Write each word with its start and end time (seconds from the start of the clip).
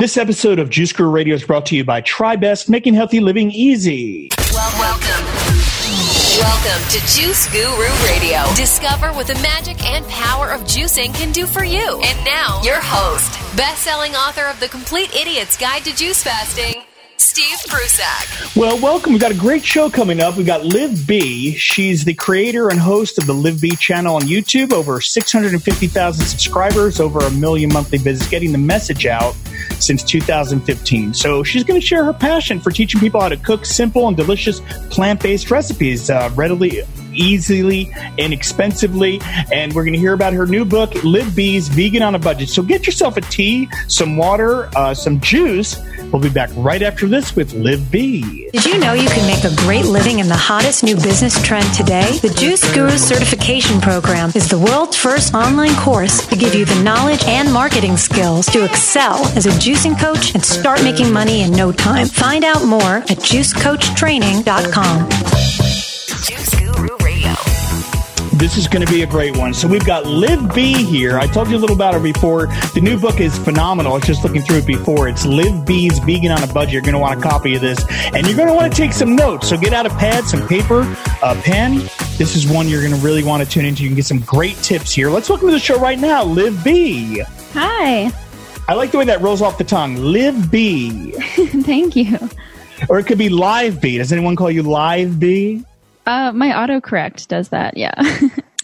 This 0.00 0.16
episode 0.16 0.58
of 0.58 0.70
Juice 0.70 0.94
Guru 0.94 1.10
Radio 1.10 1.34
is 1.34 1.44
brought 1.44 1.66
to 1.66 1.76
you 1.76 1.84
by 1.84 2.00
TriBest, 2.00 2.70
making 2.70 2.94
healthy 2.94 3.20
living 3.20 3.50
easy. 3.50 4.30
Welcome. 4.50 5.26
Welcome 6.40 6.82
to 6.88 7.00
Juice 7.00 7.46
Guru 7.52 7.90
Radio. 8.08 8.42
Discover 8.56 9.08
what 9.08 9.26
the 9.26 9.34
magic 9.42 9.84
and 9.84 10.06
power 10.06 10.52
of 10.52 10.62
juicing 10.62 11.12
can 11.14 11.32
do 11.32 11.44
for 11.44 11.64
you. 11.64 12.00
And 12.02 12.24
now, 12.24 12.62
your 12.62 12.80
host, 12.80 13.30
best-selling 13.58 14.16
author 14.16 14.46
of 14.46 14.58
The 14.58 14.68
Complete 14.68 15.14
Idiot's 15.14 15.58
Guide 15.58 15.84
to 15.84 15.94
Juice 15.94 16.22
Fasting, 16.22 16.82
Steve 17.20 17.58
Prussack. 17.68 18.56
Well, 18.56 18.80
welcome. 18.80 19.12
We've 19.12 19.20
got 19.20 19.30
a 19.30 19.36
great 19.36 19.62
show 19.62 19.90
coming 19.90 20.20
up. 20.20 20.38
We've 20.38 20.46
got 20.46 20.64
Liv 20.64 21.06
B. 21.06 21.54
She's 21.54 22.02
the 22.02 22.14
creator 22.14 22.70
and 22.70 22.80
host 22.80 23.18
of 23.18 23.26
the 23.26 23.34
Liv 23.34 23.60
B 23.60 23.76
channel 23.76 24.16
on 24.16 24.22
YouTube. 24.22 24.72
Over 24.72 25.02
650,000 25.02 26.24
subscribers, 26.24 26.98
over 26.98 27.18
a 27.18 27.30
million 27.32 27.70
monthly 27.70 27.98
visits, 27.98 28.30
getting 28.30 28.52
the 28.52 28.58
message 28.58 29.04
out 29.04 29.34
since 29.78 30.02
2015. 30.02 31.12
So 31.12 31.44
she's 31.44 31.62
going 31.62 31.78
to 31.78 31.86
share 31.86 32.04
her 32.04 32.14
passion 32.14 32.58
for 32.58 32.70
teaching 32.70 33.00
people 33.00 33.20
how 33.20 33.28
to 33.28 33.36
cook 33.36 33.66
simple 33.66 34.08
and 34.08 34.16
delicious 34.16 34.60
plant-based 34.88 35.50
recipes 35.50 36.08
uh, 36.08 36.30
readily 36.34 36.80
easily, 37.12 37.92
and 38.18 38.30
inexpensively. 38.30 39.20
And 39.52 39.74
we're 39.74 39.84
going 39.84 39.94
to 39.94 39.98
hear 39.98 40.14
about 40.14 40.32
her 40.32 40.46
new 40.46 40.64
book, 40.64 41.04
Liv 41.04 41.36
B's 41.36 41.68
Vegan 41.68 42.02
on 42.02 42.14
a 42.14 42.18
Budget. 42.18 42.48
So 42.48 42.62
get 42.62 42.86
yourself 42.86 43.16
a 43.16 43.20
tea, 43.20 43.68
some 43.88 44.16
water, 44.16 44.70
uh, 44.76 44.94
some 44.94 45.20
juice. 45.20 45.76
We'll 46.12 46.22
be 46.22 46.30
back 46.30 46.50
right 46.56 46.82
after 46.82 47.06
this 47.06 47.36
with 47.36 47.52
Liv 47.52 47.90
B. 47.90 48.48
Did 48.52 48.64
you 48.64 48.78
know 48.78 48.94
you 48.94 49.08
can 49.08 49.26
make 49.26 49.44
a 49.44 49.54
great 49.56 49.84
living 49.84 50.18
in 50.18 50.28
the 50.28 50.36
hottest 50.36 50.82
new 50.82 50.96
business 50.96 51.40
trend 51.42 51.72
today? 51.74 52.18
The 52.18 52.30
Juice 52.30 52.64
Guru 52.74 52.96
Certification 52.96 53.80
Program 53.80 54.32
is 54.34 54.48
the 54.48 54.58
world's 54.58 54.96
first 54.96 55.34
online 55.34 55.74
course 55.76 56.26
to 56.26 56.36
give 56.36 56.54
you 56.54 56.64
the 56.64 56.82
knowledge 56.82 57.22
and 57.24 57.52
marketing 57.52 57.96
skills 57.96 58.46
to 58.46 58.64
excel 58.64 59.24
as 59.36 59.46
a 59.46 59.50
juicing 59.50 59.98
coach 60.00 60.34
and 60.34 60.44
start 60.44 60.82
making 60.82 61.12
money 61.12 61.42
in 61.42 61.52
no 61.52 61.70
time. 61.70 62.08
Find 62.08 62.44
out 62.44 62.64
more 62.64 62.96
at 62.96 63.18
juicecoachtraining.com. 63.18 65.39
This 68.40 68.56
is 68.56 68.66
going 68.66 68.84
to 68.84 68.90
be 68.90 69.02
a 69.02 69.06
great 69.06 69.36
one. 69.36 69.52
So 69.52 69.68
we've 69.68 69.84
got 69.84 70.06
Liv 70.06 70.54
B 70.54 70.72
here. 70.72 71.18
I 71.18 71.26
told 71.26 71.50
you 71.50 71.58
a 71.58 71.60
little 71.60 71.76
about 71.76 71.92
her 71.92 72.00
before. 72.00 72.46
The 72.72 72.80
new 72.80 72.98
book 72.98 73.20
is 73.20 73.36
phenomenal. 73.36 73.92
I 73.92 73.96
was 73.96 74.06
just 74.06 74.24
looking 74.24 74.40
through 74.40 74.60
it 74.60 74.66
before. 74.66 75.08
It's 75.08 75.26
Liv 75.26 75.66
B's 75.66 75.98
Vegan 75.98 76.32
on 76.32 76.42
a 76.42 76.46
Budget. 76.50 76.72
You're 76.72 76.80
going 76.80 76.94
to 76.94 76.98
want 77.00 77.20
a 77.20 77.22
copy 77.22 77.54
of 77.54 77.60
this, 77.60 77.84
and 78.14 78.26
you're 78.26 78.38
going 78.38 78.48
to 78.48 78.54
want 78.54 78.72
to 78.72 78.74
take 78.74 78.94
some 78.94 79.14
notes. 79.14 79.50
So 79.50 79.58
get 79.58 79.74
out 79.74 79.84
a 79.84 79.90
pad, 79.90 80.24
some 80.24 80.48
paper, 80.48 80.80
a 81.22 81.34
pen. 81.34 81.80
This 82.16 82.34
is 82.34 82.50
one 82.50 82.66
you're 82.66 82.80
going 82.80 82.94
to 82.94 83.00
really 83.04 83.22
want 83.22 83.44
to 83.44 83.48
tune 83.48 83.66
into. 83.66 83.82
You 83.82 83.90
can 83.90 83.96
get 83.96 84.06
some 84.06 84.20
great 84.20 84.56
tips 84.62 84.90
here. 84.90 85.10
Let's 85.10 85.28
welcome 85.28 85.48
to 85.48 85.52
the 85.52 85.60
show 85.60 85.78
right 85.78 85.98
now, 85.98 86.24
Liv 86.24 86.64
B. 86.64 87.22
Hi. 87.52 88.10
I 88.68 88.72
like 88.72 88.90
the 88.90 88.96
way 88.96 89.04
that 89.04 89.20
rolls 89.20 89.42
off 89.42 89.58
the 89.58 89.64
tongue. 89.64 89.96
Live 89.96 90.50
B. 90.50 91.10
Thank 91.36 91.94
you. 91.94 92.18
Or 92.88 92.98
it 92.98 93.04
could 93.04 93.18
be 93.18 93.28
Live 93.28 93.82
B. 93.82 93.98
Does 93.98 94.14
anyone 94.14 94.34
call 94.34 94.50
you 94.50 94.62
Live 94.62 95.20
B? 95.20 95.62
Uh, 96.10 96.32
my 96.32 96.48
autocorrect 96.48 97.28
does 97.28 97.50
that. 97.50 97.76
Yeah. 97.76 97.94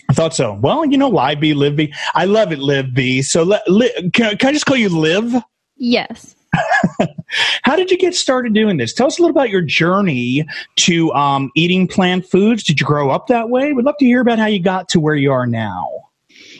I 0.09 0.13
thought 0.13 0.35
so. 0.35 0.55
Well, 0.55 0.85
you 0.85 0.99
know, 0.99 1.09
Live 1.09 1.39
B. 1.39 1.93
I 2.13 2.25
love 2.25 2.51
it, 2.51 2.59
Live 2.59 2.93
B. 2.93 3.23
So 3.23 3.45
li, 3.69 3.89
can, 4.13 4.37
can 4.37 4.49
I 4.49 4.53
just 4.53 4.67
call 4.67 4.77
you 4.77 4.89
Liv? 4.89 5.33
yes. 5.77 6.35
How 7.63 7.77
did 7.77 7.93
you 7.93 7.99
get 7.99 8.17
started 8.17 8.53
doing 8.53 8.79
this? 8.79 8.93
Tell 8.93 9.07
us 9.07 9.21
a 9.21 9.23
little 9.23 9.37
about 9.37 9.51
your 9.51 9.61
journey 9.61 10.45
to 10.77 11.13
um, 11.13 11.53
eating 11.55 11.87
plant 11.87 12.27
foods. 12.27 12.65
Did 12.65 12.81
you 12.81 12.87
grow 12.87 13.11
up 13.11 13.29
that 13.29 13.49
way? 13.49 13.73
We'd 13.73 13.85
love 13.85 13.99
to 13.99 14.05
hear 14.05 14.23
about 14.23 14.41
how 14.41 14.47
you 14.47 14.61
got 14.61 14.89
to 14.89 15.01
where 15.01 15.15
you 15.15 15.31
are 15.31 15.47
now. 15.47 15.87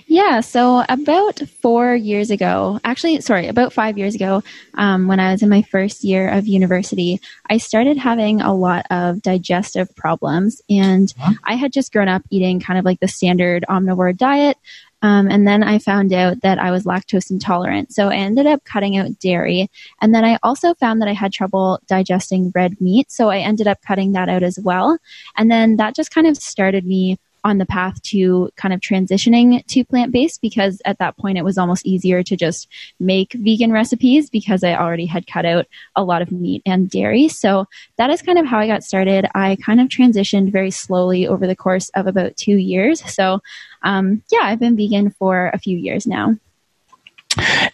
Yeah. 0.09 0.41
So 0.41 0.85
about 0.89 1.41
four 1.61 1.95
years 1.95 2.31
ago, 2.31 2.79
actually, 2.85 3.21
sorry, 3.23 3.49
about 3.49 3.73
five 3.73 3.99
years 3.99 4.15
ago, 4.15 4.43
um, 4.75 5.09
when 5.09 5.19
I 5.19 5.33
was 5.33 5.43
in 5.43 5.49
my 5.49 5.63
first 5.63 6.05
year 6.05 6.29
of 6.29 6.47
university, 6.47 7.21
I 7.51 7.59
started 7.59 7.97
having 7.97 8.41
a 8.41 8.55
lot 8.55 8.87
of 8.91 9.21
digestive 9.21 9.95
problems, 9.97 10.63
and 10.71 11.13
I 11.45 11.55
had 11.55 11.73
just 11.73 11.93
grown 11.93 12.09
up 12.09 12.23
eating 12.31 12.61
kind 12.61 12.79
of 12.79 12.85
like 12.85 13.01
the 13.01 13.09
standard 13.09 13.65
omnivore 13.69 14.17
diet. 14.17 14.57
Um, 15.03 15.29
and 15.29 15.47
then 15.47 15.63
I 15.63 15.79
found 15.79 16.13
out 16.13 16.41
that 16.43 16.59
I 16.59 16.71
was 16.71 16.85
lactose 16.85 17.31
intolerant. 17.31 17.93
So 17.93 18.09
I 18.09 18.17
ended 18.17 18.47
up 18.47 18.65
cutting 18.65 18.97
out 18.97 19.19
dairy. 19.19 19.71
And 20.01 20.15
then 20.15 20.25
I 20.25 20.39
also 20.43 20.73
found 20.75 21.03
that 21.03 21.09
I 21.09 21.13
had 21.13 21.33
trouble 21.33 21.81
digesting 21.87 22.51
red 22.55 22.81
meat. 22.81 23.13
So 23.13 23.29
I 23.29 23.39
ended 23.39 23.67
up 23.67 23.83
cutting 23.83 24.13
that 24.13 24.29
out 24.29 24.43
as 24.43 24.59
well. 24.59 24.99
And 25.37 25.51
then 25.51 25.77
that 25.77 25.95
just 25.95 26.13
kind 26.13 26.27
of 26.27 26.37
started 26.37 26.87
me 26.87 27.19
on 27.47 27.59
the 27.59 27.65
path 27.65 28.03
to 28.03 28.51
kind 28.57 28.75
of 28.75 28.81
transitioning 28.81 29.65
to 29.67 29.85
plant 29.85 30.11
based 30.11 30.43
because 30.43 30.83
at 30.85 30.99
that 30.99 31.17
point 31.17 31.39
it 31.39 31.45
was 31.45 31.57
almost 31.57 31.87
easier 31.87 32.21
to 32.21 32.37
just 32.37 32.67
make 32.99 33.35
vegan 33.35 33.71
recipes 33.71 34.29
because 34.29 34.65
I 34.65 34.75
already 34.75 35.07
had 35.07 35.29
cut 35.29 35.47
out 35.47 35.67
a 35.95 36.03
lot 36.03 36.23
of 36.23 36.33
meat 36.33 36.61
and 36.67 36.91
dairy. 36.91 37.29
So 37.29 37.67
that 37.99 38.11
is 38.11 38.21
kind 38.21 38.41
of 38.41 38.47
how 38.47 38.59
I 38.59 38.67
got 38.67 38.83
started. 38.83 39.29
I 39.33 39.57
kind 39.65 39.81
of 39.81 39.87
transitioned 39.87 40.51
very 40.51 40.73
slowly 40.73 41.29
over 41.29 41.47
the 41.47 41.55
course 41.55 41.89
of 41.91 42.09
about 42.09 42.37
two 42.37 42.57
years. 42.57 43.01
So 43.15 43.41
um, 43.85 44.25
yeah, 44.33 44.41
I've 44.43 44.59
been 44.59 44.77
vegan 44.77 45.11
for 45.11 45.51
a 45.55 45.59
few 45.59 45.79
years 45.79 46.05
now. 46.05 46.35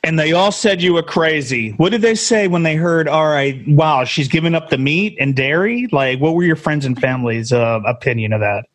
And 0.04 0.18
they 0.18 0.32
all 0.32 0.52
said 0.52 0.82
you 0.82 0.92
were 0.92 1.02
crazy. 1.02 1.70
What 1.78 1.92
did 1.92 2.02
they 2.02 2.16
say 2.16 2.46
when 2.46 2.62
they 2.62 2.74
heard, 2.74 3.08
all 3.08 3.28
right, 3.28 3.66
wow, 3.68 4.04
she's 4.04 4.28
giving 4.28 4.54
up 4.54 4.68
the 4.68 4.76
meat 4.76 5.16
and 5.18 5.34
dairy? 5.34 5.88
Like, 5.92 6.20
what 6.20 6.34
were 6.34 6.42
your 6.42 6.56
friends 6.56 6.84
and 6.84 7.00
family's 7.00 7.52
uh, 7.52 7.80
opinion 7.86 8.34
of 8.34 8.40
that? 8.40 8.66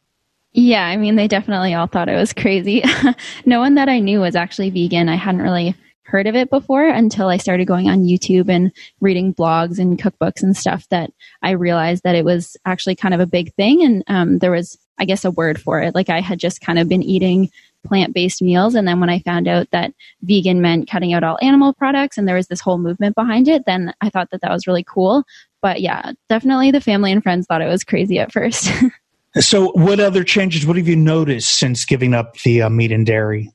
Yeah, 0.60 0.88
I 0.88 0.98
mean, 0.98 1.18
they 1.18 1.28
definitely 1.28 1.76
all 1.76 1.86
thought 1.86 2.10
it 2.10 2.16
was 2.16 2.34
crazy. 2.34 2.84
no 3.46 3.60
one 3.60 3.76
that 3.76 3.90
I 3.90 4.00
knew 4.00 4.22
was 4.22 4.36
actually 4.36 4.72
vegan. 4.72 5.08
I 5.08 5.14
hadn't 5.16 5.44
really 5.44 5.76
heard 6.02 6.26
of 6.26 6.36
it 6.36 6.50
before 6.50 6.88
until 6.88 7.28
I 7.28 7.38
started 7.38 7.66
going 7.66 7.88
on 7.88 8.06
YouTube 8.06 8.50
and 8.50 8.72
reading 9.00 9.36
blogs 9.36 9.78
and 9.78 10.00
cookbooks 10.00 10.42
and 10.42 10.58
stuff 10.58 10.90
that 10.90 11.12
I 11.44 11.52
realized 11.52 12.02
that 12.06 12.16
it 12.16 12.26
was 12.26 12.58
actually 12.66 12.96
kind 12.96 13.14
of 13.14 13.20
a 13.20 13.28
big 13.28 13.54
thing. 13.54 13.84
And 13.84 14.04
um, 14.08 14.40
there 14.40 14.50
was, 14.50 14.80
I 14.98 15.06
guess, 15.06 15.24
a 15.24 15.30
word 15.30 15.62
for 15.62 15.80
it. 15.80 15.94
Like 15.94 16.10
I 16.10 16.22
had 16.22 16.40
just 16.40 16.60
kind 16.60 16.80
of 16.80 16.90
been 16.90 17.04
eating 17.04 17.52
plant 17.86 18.16
based 18.16 18.42
meals. 18.42 18.74
And 18.74 18.88
then 18.88 19.00
when 19.00 19.12
I 19.12 19.20
found 19.20 19.48
out 19.48 19.70
that 19.70 19.94
vegan 20.24 20.60
meant 20.60 20.90
cutting 20.90 21.14
out 21.14 21.24
all 21.24 21.38
animal 21.40 21.72
products 21.72 22.18
and 22.18 22.28
there 22.28 22.36
was 22.36 22.48
this 22.48 22.62
whole 22.62 22.80
movement 22.80 23.14
behind 23.14 23.48
it, 23.48 23.68
then 23.68 23.94
I 24.02 24.10
thought 24.10 24.32
that 24.32 24.42
that 24.42 24.52
was 24.52 24.66
really 24.66 24.84
cool. 24.84 25.24
But 25.62 25.82
yeah, 25.82 26.14
definitely 26.30 26.72
the 26.72 26.82
family 26.82 27.12
and 27.12 27.22
friends 27.22 27.46
thought 27.46 27.62
it 27.62 27.68
was 27.68 27.84
crazy 27.84 28.18
at 28.18 28.32
first. 28.32 28.72
So, 29.40 29.72
what 29.74 30.00
other 30.00 30.24
changes? 30.24 30.66
What 30.66 30.78
have 30.78 30.88
you 30.88 30.96
noticed 30.96 31.58
since 31.58 31.86
giving 31.86 32.14
up 32.14 32.38
the 32.40 32.64
uh, 32.64 32.70
meat 32.70 32.92
and 32.92 33.06
dairy? 33.06 33.52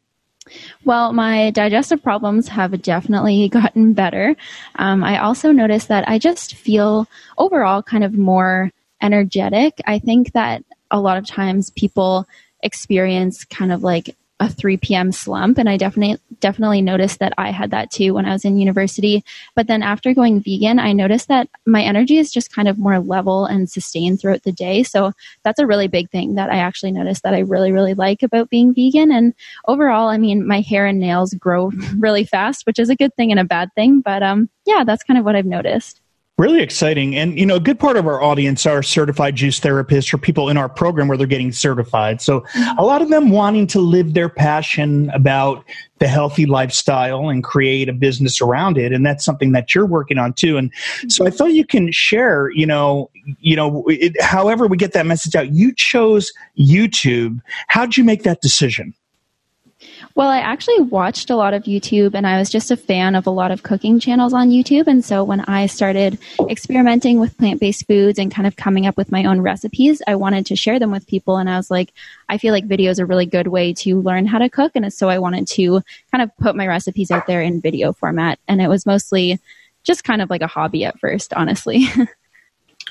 Well, 0.85 1.13
my 1.13 1.51
digestive 1.51 2.03
problems 2.03 2.49
have 2.49 2.81
definitely 2.83 3.49
gotten 3.53 3.93
better. 3.93 4.37
Um, 4.77 5.03
I 5.05 5.19
also 5.19 5.53
noticed 5.53 5.89
that 5.89 6.09
I 6.09 6.19
just 6.19 6.55
feel 6.55 7.09
overall 7.39 7.83
kind 7.83 8.05
of 8.05 8.15
more 8.15 8.71
energetic. 9.01 9.81
I 9.87 9.99
think 9.99 10.33
that 10.33 10.65
a 10.91 11.01
lot 11.01 11.17
of 11.17 11.27
times 11.27 11.71
people 11.71 12.27
experience 12.63 13.45
kind 13.45 13.73
of 13.73 13.83
like 13.83 14.17
a 14.43 14.49
3 14.49 14.77
p.m. 14.79 15.13
slump. 15.13 15.57
And 15.57 15.69
I 15.69 15.77
definitely, 15.77 16.19
definitely 16.41 16.83
noticed 16.83 17.21
that 17.21 17.33
I 17.39 17.53
had 17.53 17.71
that 17.71 17.93
too 17.93 18.15
when 18.15 18.27
I 18.27 18.33
was 18.33 18.45
in 18.45 18.57
university. 18.57 19.25
But 19.55 19.69
then 19.69 19.85
after 19.85 20.13
going 20.13 20.41
vegan, 20.41 20.81
I 20.81 20.93
noticed 20.93 21.29
that 21.29 21.49
my 21.65 21.81
energy 21.81 22.19
is 22.19 22.33
just 22.33 22.53
kind 22.53 22.67
of 22.67 22.77
more 22.77 22.99
level 22.99 23.47
and 23.47 23.71
sustained 23.71 24.21
throughout 24.21 24.43
the 24.43 24.51
day. 24.51 24.83
So 24.83 25.13
that's 25.45 25.61
a 25.61 25.67
really 25.67 25.87
big 25.87 26.11
thing 26.11 26.35
that 26.35 26.51
I 26.51 26.57
actually 26.57 26.91
noticed 26.91 27.23
that 27.23 27.35
I 27.35 27.39
really, 27.39 27.71
really 27.71 27.95
like 27.95 28.25
about 28.25 28.51
being 28.51 28.75
vegan. 28.75 29.13
And 29.13 29.33
overall, 29.69 30.09
I 30.09 30.19
mean, 30.19 30.45
my 30.45 30.61
hair 30.61 30.87
and 30.87 30.99
nails 30.99 31.35
grow 31.35 31.71
really 31.97 32.25
fast, 32.25 32.67
which 32.67 32.81
is 32.81 32.91
a 32.91 32.97
good 32.97 33.15
thing 33.15 33.31
and 33.31 33.39
a 33.39 33.45
bad 33.45 33.73
thing. 33.77 34.01
But 34.01 34.25
um, 34.25 34.51
yeah, 34.67 34.83
that's 34.85 35.05
kind 35.05 35.19
of 35.19 35.25
what 35.25 35.37
I've 35.37 35.47
noticed. 35.47 36.02
Really 36.39 36.63
exciting. 36.63 37.15
And, 37.15 37.39
you 37.39 37.45
know, 37.45 37.57
a 37.57 37.61
good 37.61 37.79
part 37.79 37.99
of 37.99 38.07
our 38.07 38.23
audience 38.23 38.65
are 38.65 38.83
certified 38.83 39.37
juice 39.37 39.61
therapists 39.61 40.15
or 40.15 40.19
people 40.19 40.49
in 40.49 40.57
our 40.57 40.69
program 40.69 41.07
where 41.07 41.19
they're 41.19 41.27
getting 41.27 41.53
certified. 41.53 42.23
So 42.23 42.43
a 42.79 42.85
lot 42.85 43.03
of 43.03 43.11
them 43.11 43.29
wanting 43.29 43.67
to 43.69 43.81
live 43.81 44.15
their 44.15 44.31
passion 44.31 45.11
about 45.11 45.63
the 45.99 46.09
healthy 46.09 46.47
lifestyle 46.47 47.29
and 47.29 47.45
create 47.45 47.91
a 47.91 47.93
business 47.93 48.41
around 48.41 48.79
it. 48.79 48.93
And 48.93 49.05
that's 49.05 49.25
something 49.25 49.53
that 49.53 49.75
you're 49.75 49.87
working 49.87 50.17
on 50.17 50.33
too. 50.33 50.57
And 50.57 50.73
so 51.07 51.27
I 51.27 51.31
thought 51.31 51.53
you 51.53 51.67
can 51.67 51.93
share, 51.93 52.51
you 52.55 52.65
know, 52.65 53.11
you 53.39 53.55
know, 53.55 53.85
it, 53.89 54.21
however 54.21 54.67
we 54.67 54.79
get 54.79 54.95
that 54.95 55.05
message 55.05 55.37
out, 55.37 55.53
you 55.53 55.75
chose 55.77 56.33
YouTube. 56.59 57.41
How'd 57.69 57.99
you 57.99 58.05
make 58.05 58.23
that 58.23 58.41
decision? 58.41 58.95
Well, 60.15 60.29
I 60.29 60.39
actually 60.39 60.81
watched 60.81 61.31
a 61.31 61.37
lot 61.37 61.55
of 61.55 61.65
YouTube 61.65 62.15
and 62.15 62.27
I 62.27 62.39
was 62.39 62.51
just 62.51 62.71
a 62.71 62.77
fan 62.77 63.15
of 63.15 63.27
a 63.27 63.31
lot 63.31 63.51
of 63.51 63.63
cooking 63.63 63.99
channels 63.99 64.35
on 64.35 64.51
YouTube. 64.51 64.87
And 64.87 65.05
so 65.05 65.25
when 65.25 65.41
I 65.41 65.67
started 65.67 66.19
experimenting 66.51 67.19
with 67.19 67.37
plant 67.39 67.61
based 67.61 67.87
foods 67.87 68.19
and 68.19 68.33
kind 68.33 68.47
of 68.47 68.57
coming 68.57 68.87
up 68.87 68.97
with 68.97 69.11
my 69.11 69.25
own 69.25 69.41
recipes, 69.41 70.03
I 70.07 70.17
wanted 70.17 70.47
to 70.47 70.57
share 70.57 70.79
them 70.79 70.91
with 70.91 71.07
people. 71.07 71.39
And 71.39 71.49
I 71.49 71.57
was 71.57 71.71
like, 71.71 71.93
I 72.29 72.37
feel 72.39 72.53
like 72.53 72.67
video 72.67 72.91
is 72.91 72.99
a 72.99 73.07
really 73.07 73.27
good 73.27 73.47
way 73.47 73.73
to 73.75 74.01
learn 74.01 74.27
how 74.27 74.39
to 74.39 74.51
cook. 74.51 74.73
And 74.75 74.93
so 74.93 75.09
I 75.09 75.19
wanted 75.19 75.49
to 75.49 75.83
kind 76.11 76.23
of 76.23 76.37
put 76.37 76.57
my 76.57 76.67
recipes 76.67 77.11
out 77.11 77.27
there 77.27 77.41
in 77.41 77.61
video 77.61 77.93
format. 77.93 78.39
And 78.49 78.61
it 78.61 78.69
was 78.69 78.85
mostly 78.85 79.41
just 79.83 80.05
kind 80.05 80.21
of 80.21 80.31
like 80.31 80.43
a 80.43 80.47
hobby 80.47 80.85
at 80.85 80.99
first, 81.01 81.33
honestly. 81.33 81.87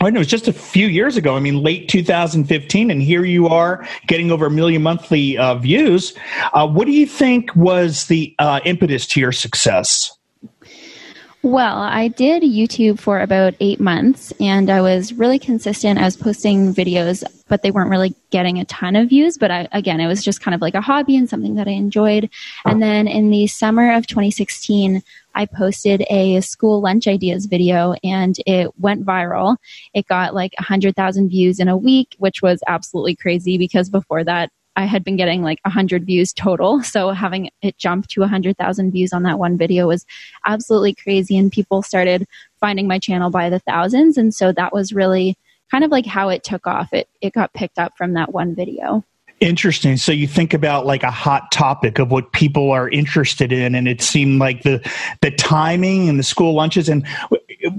I 0.01 0.09
know 0.09 0.17
it 0.17 0.19
was 0.19 0.27
just 0.27 0.47
a 0.47 0.53
few 0.53 0.87
years 0.87 1.15
ago. 1.15 1.35
I 1.35 1.39
mean, 1.39 1.61
late 1.61 1.87
2015, 1.87 2.89
and 2.89 3.01
here 3.03 3.23
you 3.23 3.47
are 3.47 3.87
getting 4.07 4.31
over 4.31 4.47
a 4.47 4.49
million 4.49 4.81
monthly 4.81 5.37
uh, 5.37 5.55
views. 5.55 6.15
Uh, 6.53 6.67
what 6.67 6.85
do 6.85 6.91
you 6.91 7.05
think 7.05 7.55
was 7.55 8.07
the 8.07 8.35
uh, 8.39 8.61
impetus 8.65 9.05
to 9.07 9.19
your 9.19 9.31
success? 9.31 10.17
Well, 11.43 11.77
I 11.77 12.07
did 12.07 12.43
YouTube 12.43 12.99
for 12.99 13.19
about 13.19 13.55
eight 13.59 13.79
months 13.79 14.31
and 14.39 14.69
I 14.69 14.79
was 14.79 15.11
really 15.13 15.39
consistent. 15.39 15.97
I 15.97 16.05
was 16.05 16.15
posting 16.15 16.71
videos, 16.71 17.23
but 17.47 17.63
they 17.63 17.71
weren't 17.71 17.89
really 17.89 18.13
getting 18.29 18.59
a 18.59 18.65
ton 18.65 18.95
of 18.95 19.09
views. 19.09 19.39
But 19.39 19.49
I, 19.49 19.67
again, 19.71 19.99
it 19.99 20.05
was 20.05 20.23
just 20.23 20.39
kind 20.41 20.53
of 20.53 20.61
like 20.61 20.75
a 20.75 20.81
hobby 20.81 21.17
and 21.17 21.27
something 21.27 21.55
that 21.55 21.67
I 21.67 21.71
enjoyed. 21.71 22.29
And 22.65 22.79
then 22.79 23.07
in 23.07 23.31
the 23.31 23.47
summer 23.47 23.91
of 23.91 24.05
2016, 24.05 25.01
I 25.35 25.45
posted 25.45 26.03
a 26.09 26.41
school 26.41 26.81
lunch 26.81 27.07
ideas 27.07 27.45
video 27.45 27.95
and 28.03 28.35
it 28.45 28.69
went 28.79 29.05
viral. 29.05 29.57
It 29.93 30.07
got 30.07 30.33
like 30.33 30.53
100,000 30.59 31.29
views 31.29 31.59
in 31.59 31.67
a 31.67 31.77
week, 31.77 32.15
which 32.19 32.41
was 32.41 32.61
absolutely 32.67 33.15
crazy 33.15 33.57
because 33.57 33.89
before 33.89 34.23
that, 34.23 34.49
I 34.75 34.85
had 34.85 35.03
been 35.03 35.17
getting 35.17 35.41
like 35.43 35.59
100 35.63 36.05
views 36.05 36.33
total. 36.33 36.81
So 36.83 37.11
having 37.11 37.49
it 37.61 37.77
jump 37.77 38.07
to 38.07 38.21
100,000 38.21 38.91
views 38.91 39.13
on 39.13 39.23
that 39.23 39.39
one 39.39 39.57
video 39.57 39.87
was 39.87 40.05
absolutely 40.45 40.95
crazy. 40.95 41.37
And 41.37 41.51
people 41.51 41.81
started 41.81 42.25
finding 42.59 42.87
my 42.87 42.99
channel 42.99 43.29
by 43.29 43.49
the 43.49 43.59
thousands. 43.59 44.17
And 44.17 44.33
so 44.33 44.51
that 44.53 44.73
was 44.73 44.93
really 44.93 45.37
kind 45.69 45.83
of 45.83 45.91
like 45.91 46.05
how 46.05 46.29
it 46.29 46.43
took 46.43 46.67
off. 46.67 46.93
It, 46.93 47.07
it 47.21 47.33
got 47.33 47.53
picked 47.53 47.79
up 47.79 47.93
from 47.97 48.13
that 48.13 48.33
one 48.33 48.55
video. 48.55 49.03
Interesting. 49.41 49.97
So 49.97 50.11
you 50.11 50.27
think 50.27 50.53
about 50.53 50.85
like 50.85 51.01
a 51.01 51.09
hot 51.09 51.51
topic 51.51 51.97
of 51.97 52.11
what 52.11 52.31
people 52.31 52.71
are 52.71 52.87
interested 52.87 53.51
in, 53.51 53.73
and 53.73 53.87
it 53.87 53.99
seemed 53.99 54.39
like 54.39 54.61
the 54.61 54.87
the 55.21 55.31
timing 55.31 56.07
and 56.07 56.19
the 56.19 56.23
school 56.23 56.53
lunches, 56.53 56.87
and 56.87 57.05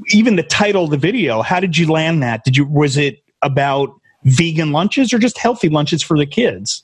even 0.09 0.35
the 0.35 0.43
title 0.43 0.85
of 0.85 0.91
the 0.91 0.97
video. 0.97 1.41
How 1.41 1.61
did 1.61 1.79
you 1.79 1.91
land 1.91 2.21
that? 2.25 2.43
Did 2.45 2.57
you 2.57 2.67
was 2.67 2.97
it 2.97 3.23
about 3.43 3.95
vegan 4.25 4.73
lunches 4.73 5.13
or 5.13 5.19
just 5.19 5.39
healthy 5.39 5.69
lunches 5.69 6.03
for 6.03 6.19
the 6.19 6.27
kids? 6.27 6.83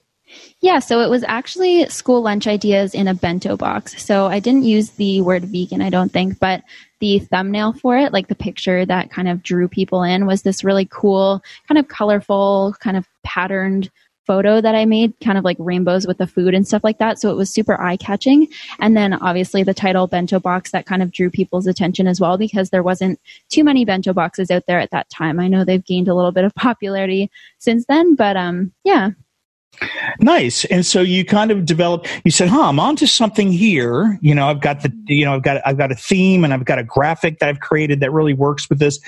Yeah, 0.61 0.79
so 0.79 1.01
it 1.01 1.11
was 1.11 1.25
actually 1.25 1.89
school 1.89 2.23
lunch 2.23 2.47
ideas 2.47 2.95
in 2.95 3.09
a 3.09 3.15
bento 3.15 3.57
box. 3.57 4.01
So 4.01 4.27
I 4.27 4.39
didn't 4.39 4.65
use 4.65 4.91
the 4.91 5.23
word 5.23 5.45
vegan, 5.45 5.83
I 5.83 5.91
don't 5.91 6.13
think, 6.13 6.39
but 6.39 6.63
the 7.01 7.21
thumbnail 7.21 7.73
for 7.73 7.97
it, 7.97 8.13
like 8.13 8.29
the 8.29 8.35
picture 8.35 8.85
that 8.85 9.11
kind 9.11 9.29
of 9.29 9.43
drew 9.43 9.69
people 9.69 10.03
in, 10.03 10.27
was 10.27 10.43
this 10.43 10.63
really 10.63 10.87
cool, 10.91 11.43
kind 11.67 11.79
of 11.79 11.89
colorful, 11.89 12.77
kind 12.81 12.97
of 12.97 13.09
patterned 13.25 13.91
photo 14.29 14.61
that 14.61 14.75
I 14.75 14.85
made, 14.85 15.15
kind 15.25 15.39
of 15.39 15.45
like 15.45 15.57
rainbows 15.59 16.07
with 16.07 16.19
the 16.19 16.27
food 16.27 16.55
and 16.55 16.69
stuff 16.69 16.85
like 16.85 16.99
that. 16.99 17.19
So 17.19 17.31
it 17.31 17.37
was 17.37 17.53
super 17.53 17.81
eye 17.81 17.97
catching. 17.97 18.47
And 18.79 18.97
then 18.97 19.15
obviously 19.15 19.63
the 19.65 19.75
title 19.75 20.07
bento 20.07 20.39
box 20.39 20.71
that 20.71 20.87
kind 20.87 21.03
of 21.03 21.11
drew 21.11 21.31
people's 21.31 21.67
attention 21.67 22.07
as 22.07 22.21
well 22.21 22.37
because 22.37 22.69
there 22.71 22.83
wasn't 22.83 23.19
too 23.49 23.65
many 23.65 23.87
bento 23.87 24.13
boxes 24.13 24.51
out 24.51 24.65
there 24.69 24.79
at 24.79 24.91
that 24.91 25.09
time. 25.09 25.41
I 25.41 25.49
know 25.49 25.65
they've 25.65 25.85
gained 25.85 26.09
a 26.09 26.15
little 26.15 26.33
bit 26.33 26.45
of 26.45 26.55
popularity 26.69 27.31
since 27.59 27.87
then, 27.89 28.15
but 28.15 28.37
um, 28.37 28.73
yeah, 28.85 29.11
Nice. 30.21 30.65
And 30.67 30.85
so 30.85 31.01
you 31.01 31.25
kind 31.25 31.51
of 31.51 31.65
developed, 31.65 32.09
you 32.25 32.31
said, 32.31 32.49
huh, 32.49 32.69
I'm 32.69 32.81
onto 32.81 33.07
something 33.07 33.53
here. 33.53 34.19
You 34.21 34.35
know, 34.35 34.49
I've 34.49 34.61
got 34.61 34.83
the, 34.83 34.93
you 35.07 35.25
know, 35.25 35.35
I've 35.35 35.43
got, 35.43 35.63
I've 35.65 35.79
got 35.79 35.93
a 35.93 35.95
theme 35.95 36.43
and 36.43 36.53
I've 36.53 36.65
got 36.65 36.79
a 36.79 36.85
graphic 36.85 37.39
that 37.39 37.49
I've 37.49 37.61
created 37.61 38.01
that 38.01 38.13
really 38.13 38.35
works 38.35 38.69
with 38.69 38.81
this. 38.81 38.99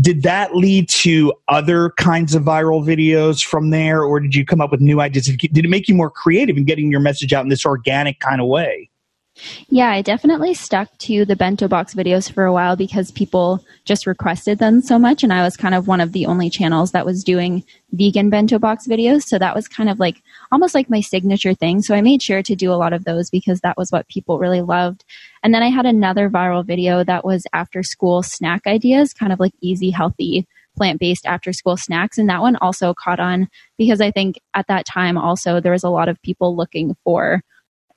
Did 0.00 0.22
that 0.22 0.54
lead 0.54 0.88
to 0.90 1.32
other 1.48 1.90
kinds 1.98 2.34
of 2.34 2.44
viral 2.44 2.84
videos 2.86 3.44
from 3.44 3.70
there? 3.70 4.02
Or 4.02 4.20
did 4.20 4.34
you 4.34 4.44
come 4.44 4.60
up 4.60 4.70
with 4.70 4.80
new 4.80 5.00
ideas? 5.00 5.26
Did 5.26 5.64
it 5.64 5.68
make 5.68 5.88
you 5.88 5.94
more 5.94 6.10
creative 6.10 6.56
in 6.56 6.64
getting 6.64 6.90
your 6.90 7.00
message 7.00 7.32
out 7.32 7.42
in 7.42 7.48
this 7.48 7.66
organic 7.66 8.20
kind 8.20 8.40
of 8.40 8.46
way? 8.46 8.88
Yeah, 9.68 9.90
I 9.90 10.02
definitely 10.02 10.54
stuck 10.54 10.96
to 10.98 11.24
the 11.24 11.36
bento 11.36 11.68
box 11.68 11.94
videos 11.94 12.32
for 12.32 12.44
a 12.44 12.52
while 12.52 12.76
because 12.76 13.10
people 13.10 13.64
just 13.84 14.06
requested 14.06 14.58
them 14.58 14.80
so 14.80 14.98
much. 14.98 15.22
And 15.22 15.32
I 15.32 15.42
was 15.42 15.56
kind 15.56 15.74
of 15.74 15.88
one 15.88 16.00
of 16.00 16.12
the 16.12 16.26
only 16.26 16.50
channels 16.50 16.92
that 16.92 17.06
was 17.06 17.24
doing 17.24 17.64
vegan 17.92 18.30
bento 18.30 18.58
box 18.58 18.86
videos. 18.86 19.22
So 19.22 19.38
that 19.38 19.54
was 19.54 19.68
kind 19.68 19.88
of 19.88 19.98
like 19.98 20.22
almost 20.50 20.74
like 20.74 20.90
my 20.90 21.00
signature 21.00 21.54
thing. 21.54 21.82
So 21.82 21.94
I 21.94 22.02
made 22.02 22.22
sure 22.22 22.42
to 22.42 22.54
do 22.54 22.72
a 22.72 22.74
lot 22.74 22.92
of 22.92 23.04
those 23.04 23.30
because 23.30 23.60
that 23.60 23.76
was 23.76 23.90
what 23.90 24.08
people 24.08 24.38
really 24.38 24.62
loved. 24.62 25.04
And 25.42 25.54
then 25.54 25.62
I 25.62 25.68
had 25.68 25.86
another 25.86 26.30
viral 26.30 26.64
video 26.64 27.02
that 27.04 27.24
was 27.24 27.46
after 27.52 27.82
school 27.82 28.22
snack 28.22 28.66
ideas, 28.66 29.12
kind 29.12 29.32
of 29.32 29.40
like 29.40 29.52
easy, 29.60 29.90
healthy 29.90 30.46
plant 30.76 31.00
based 31.00 31.26
after 31.26 31.52
school 31.52 31.76
snacks. 31.76 32.18
And 32.18 32.28
that 32.28 32.40
one 32.40 32.56
also 32.56 32.94
caught 32.94 33.20
on 33.20 33.48
because 33.76 34.00
I 34.00 34.10
think 34.10 34.40
at 34.54 34.66
that 34.68 34.86
time 34.86 35.18
also 35.18 35.60
there 35.60 35.72
was 35.72 35.84
a 35.84 35.90
lot 35.90 36.08
of 36.08 36.20
people 36.22 36.56
looking 36.56 36.96
for 37.04 37.42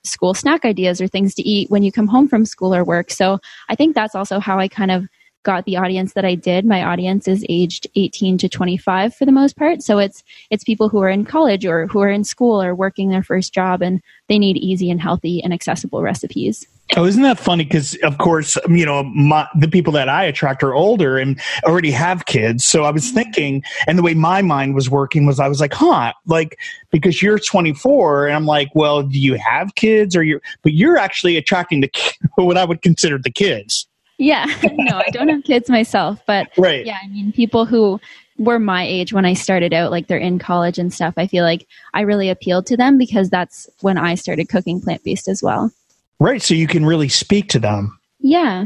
school 0.06 0.34
snack 0.34 0.66
ideas 0.66 1.02
or 1.02 1.08
things 1.08 1.34
to 1.36 1.44
eat 1.44 1.70
when 1.70 1.84
you 1.84 1.92
come 1.92 2.08
home 2.08 2.28
from 2.28 2.46
school 2.46 2.74
or 2.74 2.84
work. 2.84 3.12
So 3.12 3.40
I 3.70 3.76
think 3.76 3.96
that's 3.96 4.16
also 4.16 4.40
how 4.40 4.60
I 4.60 4.68
kind 4.68 4.92
of 4.92 5.08
got 5.46 5.64
the 5.64 5.78
audience 5.78 6.14
that 6.14 6.26
I 6.26 6.36
did. 6.36 6.66
My 6.66 6.84
audience 6.84 7.28
is 7.28 7.46
aged 7.48 7.88
18 7.96 8.38
to 8.40 8.50
25 8.50 9.16
for 9.16 9.26
the 9.26 9.32
most 9.32 9.56
part. 9.56 9.82
So 9.82 10.00
it's 10.00 10.24
it's 10.50 10.66
people 10.66 10.90
who 10.90 11.02
are 11.02 11.10
in 11.10 11.24
college 11.24 11.66
or 11.66 11.88
who 11.88 12.02
are 12.02 12.10
in 12.10 12.26
school 12.26 12.62
or 12.62 12.76
working 12.76 13.10
their 13.10 13.24
first 13.24 13.54
job 13.54 13.82
and 13.82 14.02
they 14.28 14.38
need 14.38 14.58
easy 14.58 14.92
and 14.92 15.00
healthy 15.00 15.42
and 15.42 15.54
accessible 15.54 16.02
recipes. 16.02 16.68
Oh, 16.96 17.06
isn't 17.06 17.24
that 17.24 17.40
funny? 17.40 17.64
Because 17.64 17.96
of 18.04 18.20
course, 18.20 18.58
you 18.70 18.86
know, 18.86 19.04
my, 19.04 19.48
the 19.58 19.68
people 19.68 19.92
that 19.94 20.08
I 20.08 20.24
attract 20.24 20.62
are 20.62 20.76
older 20.76 21.18
and 21.18 21.40
already 21.64 21.90
have 21.92 22.26
kids. 22.26 22.64
So 22.64 22.84
I 22.84 22.92
was 22.92 23.06
mm-hmm. 23.06 23.16
thinking, 23.16 23.64
and 23.88 23.98
the 23.98 24.04
way 24.04 24.14
my 24.14 24.44
mind 24.44 24.76
was 24.76 24.90
working 24.90 25.26
was, 25.26 25.40
I 25.40 25.48
was 25.48 25.60
like, 25.60 25.74
huh, 25.74 26.14
like 26.28 26.60
because 26.92 27.24
you're 27.24 27.40
24, 27.40 28.28
and 28.28 28.36
I'm 28.36 28.46
like, 28.46 28.70
well, 28.76 29.02
do 29.02 29.20
you 29.20 29.34
have 29.34 29.74
kids, 29.76 30.16
or 30.16 30.24
you? 30.24 30.40
But 30.62 30.74
you're 30.74 30.98
actually 30.98 31.38
attracting 31.38 31.82
the 31.82 31.90
what 32.36 32.58
I 32.58 32.66
would 32.66 32.84
consider 32.84 33.18
the 33.18 33.32
kids. 33.32 33.88
Yeah, 34.18 34.46
no, 34.74 34.98
I 34.98 35.10
don't 35.10 35.28
have 35.28 35.44
kids 35.44 35.70
myself, 35.70 36.20
but 36.26 36.50
right. 36.58 36.86
yeah, 36.86 36.98
I 37.04 37.08
mean, 37.08 37.32
people 37.32 37.66
who 37.66 38.00
were 38.38 38.60
my 38.60 38.86
age 38.86 39.14
when 39.14 39.26
I 39.26 39.34
started 39.34 39.74
out, 39.74 39.92
like 39.92 40.08
they're 40.08 40.18
in 40.18 40.40
college 40.40 40.78
and 40.78 40.94
stuff. 40.94 41.14
I 41.18 41.28
feel 41.28 41.44
like 41.44 41.68
I 41.94 42.02
really 42.02 42.30
appealed 42.30 42.66
to 42.68 42.78
them 42.78 42.98
because 42.98 43.30
that's 43.30 43.70
when 43.82 43.98
I 43.98 44.16
started 44.16 44.50
cooking 44.50 44.82
plant 44.82 45.04
based 45.04 45.28
as 45.28 45.42
well. 45.42 45.72
Right. 46.20 46.42
So 46.42 46.54
you 46.54 46.68
can 46.68 46.86
really 46.86 47.10
speak 47.10 47.50
to 47.50 47.60
them. 47.60 47.98
Yeah. 48.20 48.66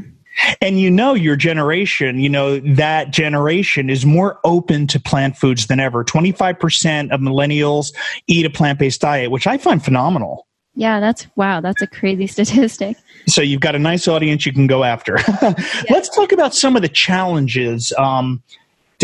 And 0.62 0.80
you 0.80 0.90
know, 0.90 1.14
your 1.14 1.36
generation, 1.36 2.20
you 2.20 2.30
know, 2.30 2.60
that 2.60 3.12
generation 3.12 3.90
is 3.90 4.06
more 4.06 4.40
open 4.44 4.88
to 4.88 5.00
plant 5.00 5.36
foods 5.38 5.68
than 5.68 5.80
ever. 5.80 6.04
25% 6.04 7.12
of 7.12 7.20
millennials 7.20 7.94
eat 8.28 8.46
a 8.46 8.50
plant 8.50 8.80
based 8.80 9.02
diet, 9.02 9.32
which 9.32 9.48
I 9.48 9.58
find 9.58 9.84
phenomenal. 9.84 10.48
Yeah, 10.80 11.02
that's 11.02 11.28
wow. 11.36 11.60
That's 11.60 11.82
a 11.82 11.88
crazy 11.88 12.26
statistic. 12.36 12.96
So 13.28 13.42
you've 13.42 13.60
got 13.60 13.76
a 13.76 13.80
nice 13.80 14.08
audience 14.08 14.46
you 14.46 14.54
can 14.54 14.66
go 14.66 14.86
after. 14.86 15.18
yeah. 15.42 15.54
Let's 15.90 16.08
talk 16.16 16.32
about 16.32 16.56
some 16.56 16.78
of 16.78 16.82
the 16.82 16.88
challenges. 16.88 17.92
Um, 17.98 18.42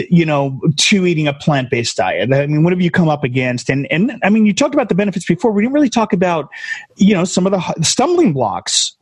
you 0.09 0.25
know, 0.25 0.59
to 0.77 1.05
eating 1.05 1.27
a 1.27 1.33
plant 1.33 1.69
based 1.69 1.97
diet? 1.97 2.33
I 2.33 2.47
mean, 2.47 2.63
what 2.63 2.71
have 2.71 2.81
you 2.81 2.91
come 2.91 3.09
up 3.09 3.23
against? 3.25 3.69
And 3.69 3.89
and 3.91 4.19
I 4.23 4.29
mean, 4.29 4.45
you 4.45 4.53
talked 4.53 4.73
about 4.73 4.87
the 4.87 4.95
benefits 4.95 5.25
before. 5.25 5.51
We 5.51 5.63
didn't 5.63 5.73
really 5.73 5.89
talk 5.89 6.13
about, 6.13 6.49
you 6.95 7.13
know, 7.13 7.25
some 7.25 7.45
of 7.45 7.51
the 7.51 7.83
stumbling 7.83 8.31
blocks. 8.31 8.95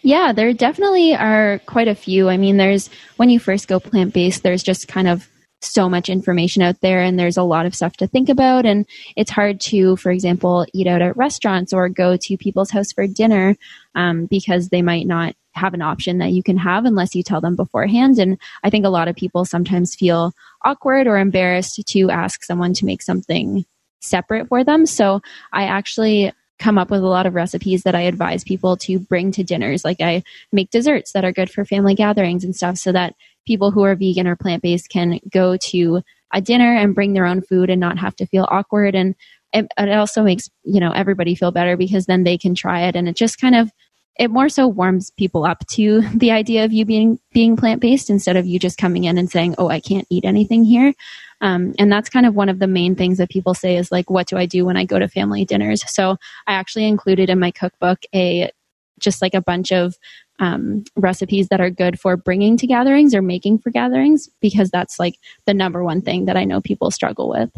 Yeah, 0.00 0.32
there 0.32 0.52
definitely 0.54 1.14
are 1.14 1.60
quite 1.66 1.88
a 1.88 1.94
few. 1.94 2.30
I 2.30 2.38
mean, 2.38 2.56
there's 2.56 2.88
when 3.16 3.28
you 3.28 3.38
first 3.38 3.68
go 3.68 3.80
plant 3.80 4.14
based, 4.14 4.42
there's 4.42 4.62
just 4.62 4.88
kind 4.88 5.08
of 5.08 5.28
so 5.60 5.88
much 5.88 6.08
information 6.08 6.62
out 6.62 6.80
there 6.80 7.00
and 7.00 7.18
there's 7.18 7.36
a 7.36 7.42
lot 7.42 7.66
of 7.66 7.74
stuff 7.74 7.96
to 7.96 8.06
think 8.06 8.28
about 8.28 8.64
and 8.64 8.86
it's 9.16 9.30
hard 9.30 9.60
to 9.60 9.96
for 9.96 10.10
example 10.10 10.64
eat 10.72 10.86
out 10.86 11.02
at 11.02 11.16
restaurants 11.16 11.72
or 11.72 11.88
go 11.88 12.16
to 12.16 12.36
people's 12.36 12.70
house 12.70 12.92
for 12.92 13.06
dinner 13.06 13.56
um, 13.96 14.26
because 14.26 14.68
they 14.68 14.82
might 14.82 15.06
not 15.06 15.34
have 15.58 15.74
an 15.74 15.82
option 15.82 16.18
that 16.18 16.32
you 16.32 16.42
can 16.42 16.56
have 16.56 16.84
unless 16.84 17.14
you 17.14 17.22
tell 17.22 17.40
them 17.40 17.56
beforehand. 17.56 18.18
And 18.18 18.38
I 18.62 18.70
think 18.70 18.86
a 18.86 18.90
lot 18.90 19.08
of 19.08 19.16
people 19.16 19.44
sometimes 19.44 19.94
feel 19.94 20.32
awkward 20.64 21.06
or 21.06 21.18
embarrassed 21.18 21.86
to 21.86 22.10
ask 22.10 22.44
someone 22.44 22.72
to 22.74 22.86
make 22.86 23.02
something 23.02 23.64
separate 24.00 24.48
for 24.48 24.64
them. 24.64 24.86
So 24.86 25.20
I 25.52 25.64
actually 25.64 26.32
come 26.58 26.78
up 26.78 26.90
with 26.90 27.02
a 27.02 27.06
lot 27.06 27.26
of 27.26 27.34
recipes 27.34 27.82
that 27.82 27.94
I 27.94 28.02
advise 28.02 28.44
people 28.44 28.76
to 28.78 28.98
bring 28.98 29.30
to 29.32 29.44
dinners. 29.44 29.84
Like 29.84 30.00
I 30.00 30.22
make 30.52 30.70
desserts 30.70 31.12
that 31.12 31.24
are 31.24 31.32
good 31.32 31.50
for 31.50 31.64
family 31.64 31.94
gatherings 31.94 32.44
and 32.44 32.54
stuff 32.54 32.78
so 32.78 32.92
that 32.92 33.14
people 33.46 33.70
who 33.70 33.82
are 33.82 33.94
vegan 33.94 34.26
or 34.26 34.36
plant 34.36 34.62
based 34.62 34.88
can 34.88 35.20
go 35.32 35.56
to 35.56 36.02
a 36.32 36.40
dinner 36.40 36.74
and 36.74 36.94
bring 36.94 37.12
their 37.12 37.26
own 37.26 37.40
food 37.40 37.70
and 37.70 37.80
not 37.80 37.98
have 37.98 38.14
to 38.16 38.26
feel 38.26 38.46
awkward. 38.50 38.94
And 38.94 39.14
it, 39.52 39.66
it 39.78 39.90
also 39.90 40.22
makes, 40.22 40.50
you 40.64 40.80
know, 40.80 40.92
everybody 40.92 41.34
feel 41.34 41.52
better 41.52 41.76
because 41.76 42.06
then 42.06 42.24
they 42.24 42.36
can 42.36 42.54
try 42.54 42.82
it 42.82 42.96
and 42.96 43.08
it 43.08 43.16
just 43.16 43.40
kind 43.40 43.54
of 43.54 43.70
it 44.18 44.30
more 44.30 44.48
so 44.48 44.66
warms 44.66 45.10
people 45.12 45.44
up 45.44 45.66
to 45.68 46.00
the 46.14 46.30
idea 46.30 46.64
of 46.64 46.72
you 46.72 46.84
being 46.84 47.18
being 47.32 47.56
plant 47.56 47.80
based 47.80 48.10
instead 48.10 48.36
of 48.36 48.46
you 48.46 48.58
just 48.58 48.78
coming 48.78 49.04
in 49.04 49.16
and 49.18 49.30
saying, 49.30 49.54
"Oh, 49.58 49.68
I 49.68 49.80
can't 49.80 50.06
eat 50.10 50.24
anything 50.24 50.64
here." 50.64 50.92
Um, 51.40 51.74
and 51.78 51.90
that's 51.90 52.10
kind 52.10 52.26
of 52.26 52.34
one 52.34 52.48
of 52.48 52.58
the 52.58 52.66
main 52.66 52.96
things 52.96 53.18
that 53.18 53.30
people 53.30 53.54
say 53.54 53.76
is 53.76 53.92
like, 53.92 54.10
"What 54.10 54.26
do 54.26 54.36
I 54.36 54.46
do 54.46 54.64
when 54.64 54.76
I 54.76 54.84
go 54.84 54.98
to 54.98 55.08
family 55.08 55.44
dinners?" 55.44 55.82
So 55.90 56.16
I 56.46 56.54
actually 56.54 56.86
included 56.86 57.30
in 57.30 57.38
my 57.38 57.50
cookbook 57.50 58.00
a 58.14 58.50
just 58.98 59.22
like 59.22 59.34
a 59.34 59.40
bunch 59.40 59.72
of 59.72 59.96
um, 60.40 60.84
recipes 60.96 61.48
that 61.48 61.60
are 61.60 61.70
good 61.70 62.00
for 62.00 62.16
bringing 62.16 62.56
to 62.56 62.66
gatherings 62.66 63.14
or 63.14 63.22
making 63.22 63.58
for 63.58 63.70
gatherings 63.70 64.28
because 64.40 64.70
that's 64.70 64.98
like 64.98 65.14
the 65.46 65.54
number 65.54 65.82
one 65.84 66.00
thing 66.00 66.24
that 66.26 66.36
I 66.36 66.44
know 66.44 66.60
people 66.60 66.90
struggle 66.90 67.28
with. 67.28 67.50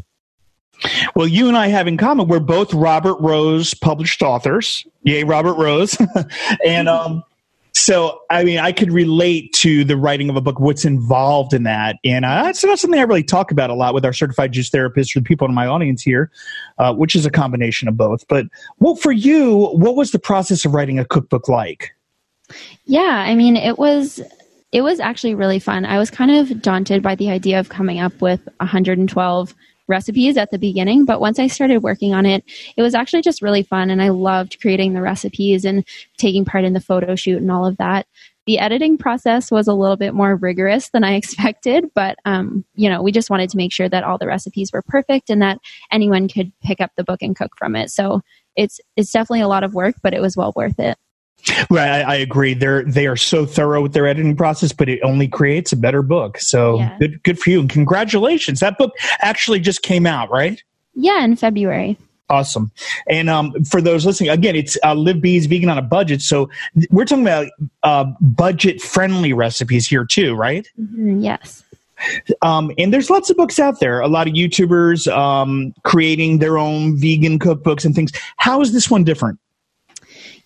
Well, 1.15 1.27
you 1.27 1.49
and 1.49 1.57
I 1.57 1.69
have 1.69 1.87
in 1.87 1.97
common, 1.97 2.29
we're 2.29 2.41
both 2.41 2.73
Robert 2.73 3.17
Rose 3.21 3.75
published 3.75 4.23
authors. 4.23 4.87
Yay, 5.03 5.25
Robert 5.25 5.55
Rose. 5.55 5.97
and 6.67 6.89
um, 6.89 7.23
so, 7.73 8.21
I 8.31 8.45
mean, 8.45 8.59
I 8.59 8.73
could 8.73 8.93
relate 8.93 9.53
to 9.55 9.85
the 9.85 9.97
writing 9.97 10.29
of 10.29 10.37
a 10.37 10.41
book, 10.41 10.59
what's 10.59 10.85
involved 10.85 11.55
in 11.55 11.63
that. 11.65 11.97
And 12.05 12.25
uh, 12.25 12.45
it's 12.47 12.65
not 12.65 12.79
something 12.79 12.99
I 12.99 13.05
really 13.05 13.23
talk 13.23 13.51
about 13.51 13.71
a 13.71 13.75
lot 13.75 13.95
with 13.95 14.05
our 14.05 14.13
certified 14.13 14.53
juice 14.53 14.71
therapists 14.71 15.15
or 15.17 15.21
the 15.21 15.25
people 15.25 15.47
in 15.47 15.55
my 15.55 15.67
audience 15.67 16.03
here, 16.03 16.31
uh, 16.79 16.95
which 16.95 17.15
is 17.15 17.25
a 17.25 17.31
combination 17.31 17.89
of 17.89 17.97
both. 17.97 18.27
But 18.29 18.47
well, 18.79 18.97
for 18.97 19.13
you, 19.13 19.69
what 19.73 19.97
was 19.97 20.11
the 20.11 20.19
process 20.19 20.65
of 20.65 20.75
writing 20.75 20.99
a 20.99 21.05
cookbook 21.05 21.49
like? 21.49 21.95
Yeah, 22.87 23.25
I 23.27 23.35
mean, 23.35 23.57
it 23.57 23.79
was 23.79 24.21
it 24.73 24.83
was 24.83 25.01
actually 25.01 25.35
really 25.35 25.59
fun. 25.59 25.85
I 25.85 25.99
was 25.99 26.11
kind 26.11 26.31
of 26.31 26.63
daunted 26.63 27.03
by 27.03 27.15
the 27.15 27.31
idea 27.31 27.59
of 27.59 27.69
coming 27.69 28.01
up 28.01 28.21
with 28.21 28.41
112 28.59 29.55
recipes 29.91 30.37
at 30.37 30.51
the 30.51 30.59
beginning, 30.59 31.05
but 31.05 31.21
once 31.21 31.39
I 31.39 31.49
started 31.49 31.83
working 31.83 32.15
on 32.15 32.25
it, 32.25 32.43
it 32.77 32.83
was 32.83 32.95
actually 32.95 33.23
just 33.23 33.43
really 33.43 33.63
fun 33.63 33.91
and 33.91 34.01
I 34.01 34.09
loved 34.09 34.61
creating 34.61 34.95
the 34.95 35.03
recipes 35.03 35.65
and 35.65 35.87
taking 36.17 36.45
part 36.47 36.65
in 36.65 36.73
the 36.73 36.81
photo 36.81 37.15
shoot 37.15 37.43
and 37.43 37.51
all 37.51 37.67
of 37.67 37.77
that. 37.77 38.07
The 38.47 38.59
editing 38.59 38.97
process 38.97 39.51
was 39.51 39.69
a 39.69 39.75
little 39.75 39.97
bit 39.97 40.15
more 40.15 40.35
rigorous 40.35 40.89
than 40.91 41.05
I 41.05 41.15
expected, 41.17 41.91
but 41.95 42.17
um, 42.25 42.65
you 42.75 42.89
know, 42.89 43.03
we 43.03 43.13
just 43.13 43.29
wanted 43.29 43.51
to 43.51 43.59
make 43.59 43.73
sure 43.73 43.89
that 43.89 44.05
all 44.05 44.17
the 44.17 44.27
recipes 44.27 44.73
were 44.73 44.83
perfect 44.83 45.29
and 45.29 45.43
that 45.43 45.59
anyone 45.93 46.29
could 46.29 46.53
pick 46.63 46.81
up 46.81 46.93
the 46.97 47.05
book 47.05 47.21
and 47.21 47.37
cook 47.37 47.53
from 47.59 47.77
it. 47.77 47.91
So 47.91 48.23
it's 48.57 48.81
it's 48.97 49.13
definitely 49.13 49.43
a 49.43 49.49
lot 49.49 49.65
of 49.65 49.75
work, 49.75 49.97
but 50.03 50.15
it 50.15 50.21
was 50.21 50.37
well 50.37 50.53
worth 50.57 50.79
it. 50.79 50.97
Right, 51.71 51.89
I, 51.89 52.01
I, 52.03 52.15
agree. 52.17 52.55
They're 52.55 52.85
they 52.85 53.07
are 53.07 53.17
so 53.17 53.47
thorough 53.47 53.83
with 53.83 53.93
their 53.93 54.07
editing 54.07 54.37
process, 54.37 54.73
but 54.73 54.89
it 54.89 55.01
only 55.03 55.29
creates 55.29 55.73
a 55.73 55.77
better 55.77 56.03
book. 56.03 56.39
So 56.39 56.79
yeah. 56.79 56.97
good, 56.99 57.23
good 57.23 57.39
for 57.39 57.51
you, 57.51 57.61
and 57.61 57.71
congratulations! 57.71 58.61
That 58.61 58.79
book 58.79 58.93
actually 59.21 59.61
just 59.61 59.83
came 59.83 60.07
out, 60.07 60.31
right? 60.31 60.63
Yeah, 60.95 61.25
in 61.25 61.37
February. 61.37 61.97
Awesome. 62.31 62.71
And 63.09 63.29
um, 63.29 63.53
for 63.65 63.83
those 63.83 64.07
listening, 64.07 64.31
again, 64.31 64.55
it's 64.55 64.79
uh, 64.85 64.95
Liv 64.95 65.21
B's 65.21 65.47
Vegan 65.47 65.69
on 65.69 65.79
a 65.79 65.83
Budget. 65.83 66.23
So 66.23 66.49
we're 66.91 67.05
talking 67.05 67.25
about 67.25 67.49
uh, 67.83 68.05
budget 68.21 68.81
friendly 68.81 69.33
recipes 69.33 69.89
here 69.89 70.05
too, 70.05 70.35
right? 70.35 70.67
Mm-hmm, 70.81 71.21
yes. 71.21 71.65
Um, 72.41 72.71
and 72.79 72.95
there's 72.95 73.11
lots 73.11 73.31
of 73.31 73.37
books 73.37 73.59
out 73.59 73.81
there. 73.81 74.01
A 74.01 74.09
lot 74.09 74.29
of 74.29 74.35
YouTubers 74.35 75.09
um, 75.13 75.75
creating 75.83 76.39
their 76.39 76.57
own 76.57 76.97
vegan 76.97 77.39
cookbooks 77.39 77.85
and 77.85 77.95
things. 77.95 78.13
How 78.37 78.61
is 78.61 78.73
this 78.73 78.89
one 78.89 79.05
different? 79.05 79.39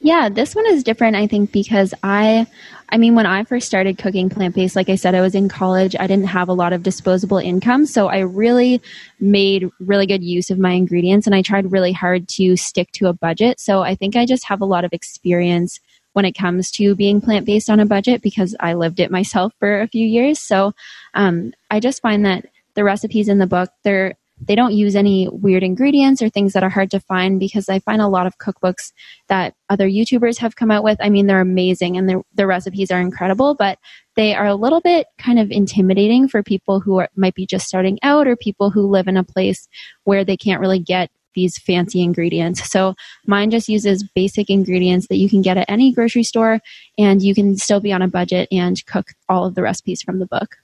Yeah, 0.05 0.29
this 0.29 0.55
one 0.55 0.67
is 0.67 0.85
different, 0.85 1.17
I 1.17 1.27
think, 1.27 1.51
because 1.51 1.95
I, 2.03 2.47
I 2.91 2.99
mean, 2.99 3.15
when 3.15 3.25
I 3.25 3.43
first 3.45 3.67
started 3.67 3.97
cooking 3.97 4.29
plant 4.29 4.55
based, 4.55 4.77
like 4.77 4.91
I 4.91 4.97
said, 4.97 5.15
I 5.15 5.23
was 5.23 5.35
in 5.35 5.49
college. 5.49 5.97
I 5.99 6.07
didn't 6.07 6.27
have 6.27 6.51
a 6.51 6.53
lot 6.53 6.75
of 6.75 6.83
disposable 6.83 7.39
income. 7.39 7.87
So 7.87 8.09
I 8.09 8.19
really 8.19 8.83
made 9.19 9.71
really 9.81 10.05
good 10.05 10.23
use 10.23 10.51
of 10.51 10.59
my 10.59 10.73
ingredients 10.73 11.27
and 11.27 11.35
I 11.35 11.41
tried 11.41 11.73
really 11.73 11.93
hard 11.93 12.29
to 12.29 12.55
stick 12.55 12.93
to 12.93 13.07
a 13.07 13.15
budget. 13.15 13.59
So 13.59 13.81
I 13.81 13.95
think 13.95 14.15
I 14.15 14.27
just 14.27 14.45
have 14.45 14.61
a 14.61 14.67
lot 14.67 14.85
of 14.85 14.93
experience 14.93 15.81
when 16.13 16.27
it 16.27 16.33
comes 16.33 16.71
to 16.73 16.95
being 16.95 17.23
plant 17.23 17.47
based 17.47 17.71
on 17.71 17.81
a 17.81 17.87
budget 17.87 18.21
because 18.21 18.55
I 18.61 18.75
lived 18.75 19.01
it 19.01 19.11
myself 19.11 19.55
for 19.59 19.81
a 19.81 19.89
few 19.89 20.07
years. 20.07 20.39
So 20.39 20.75
um, 21.15 21.55
I 21.71 21.81
just 21.81 22.03
find 22.03 22.27
that 22.27 22.45
the 22.75 22.85
recipes 22.85 23.31
in 23.31 23.39
the 23.39 23.47
book, 23.47 23.71
they're 23.85 24.17
they 24.47 24.55
don't 24.55 24.75
use 24.75 24.97
any 24.97 25.29
weird 25.29 25.63
ingredients 25.63 26.23
or 26.23 26.29
things 26.29 26.53
that 26.53 26.63
are 26.63 26.71
hard 26.71 26.91
to 26.91 27.01
find 27.01 27.41
because 27.41 27.69
I 27.69 27.79
find 27.81 28.01
a 28.01 28.09
lot 28.09 28.27
of 28.27 28.39
cookbooks 28.39 28.93
that 29.29 29.55
other 29.69 29.89
YouTubers 29.89 30.39
have 30.39 30.57
come 30.57 30.71
out 30.71 30.85
with. 30.85 30.99
I 31.01 31.09
mean, 31.09 31.27
they're 31.27 31.41
amazing 31.41 31.97
and 31.97 32.23
the 32.35 32.47
recipes 32.47 32.91
are 32.91 33.01
incredible, 33.01 33.55
but 33.55 33.79
they 34.17 34.35
are 34.35 34.47
a 34.47 34.55
little 34.55 34.81
bit 34.81 35.07
kind 35.19 35.39
of 35.39 35.51
intimidating 35.51 36.29
for 36.29 36.43
people 36.43 36.81
who 36.81 36.99
are, 36.99 37.09
might 37.17 37.35
be 37.35 37.47
just 37.47 37.67
starting 37.67 37.99
out 38.03 38.27
or 38.27 38.37
people 38.37 38.71
who 38.71 38.83
live 38.87 39.09
in 39.09 39.17
a 39.17 39.25
place 39.25 39.69
where 40.05 40.25
they 40.25 40.37
can't 40.37 40.61
really 40.61 40.79
get 40.79 41.11
these 41.35 41.59
fancy 41.59 42.01
ingredients. 42.01 42.71
So 42.71 42.95
mine 43.27 43.51
just 43.51 43.69
uses 43.69 44.09
basic 44.15 44.51
ingredients 44.51 45.09
that 45.09 45.17
you 45.17 45.29
can 45.29 45.43
get 45.43 45.57
at 45.57 45.69
any 45.69 45.93
grocery 45.93 46.23
store 46.23 46.61
and 46.97 47.23
you 47.23 47.35
can 47.35 47.57
still 47.57 47.81
be 47.81 47.93
on 47.93 48.03
a 48.03 48.09
budget 48.09 48.49
and 48.53 48.85
cook 48.87 49.09
all 49.29 49.45
of 49.45 49.55
the 49.55 49.63
recipes 49.63 50.03
from 50.03 50.21
the 50.21 50.27
book 50.27 50.57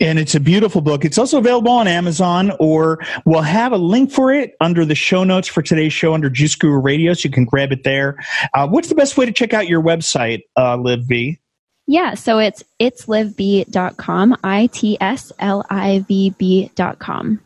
and 0.00 0.18
it's 0.18 0.34
a 0.34 0.40
beautiful 0.40 0.80
book. 0.80 1.04
It's 1.04 1.18
also 1.18 1.38
available 1.38 1.72
on 1.72 1.88
Amazon, 1.88 2.52
or 2.58 2.98
we'll 3.24 3.42
have 3.42 3.72
a 3.72 3.76
link 3.76 4.10
for 4.10 4.32
it 4.32 4.56
under 4.60 4.84
the 4.84 4.94
show 4.94 5.24
notes 5.24 5.48
for 5.48 5.62
today's 5.62 5.92
show 5.92 6.14
under 6.14 6.30
Juice 6.30 6.54
Guru 6.54 6.78
Radio, 6.80 7.12
so 7.14 7.26
you 7.26 7.32
can 7.32 7.44
grab 7.44 7.72
it 7.72 7.84
there. 7.84 8.16
Uh, 8.54 8.66
what's 8.68 8.88
the 8.88 8.94
best 8.94 9.16
way 9.16 9.26
to 9.26 9.32
check 9.32 9.54
out 9.54 9.68
your 9.68 9.82
website, 9.82 10.42
uh, 10.56 10.76
Liv 10.76 11.06
B? 11.06 11.38
Yeah, 11.86 12.14
so 12.14 12.38
it's 12.38 12.64
itslivb.com, 12.80 14.36
I 14.42 14.68
T 14.72 14.96
S 15.00 15.32
L 15.38 15.64
I 15.68 16.04
V 16.08 16.34
B.com. 16.38 17.40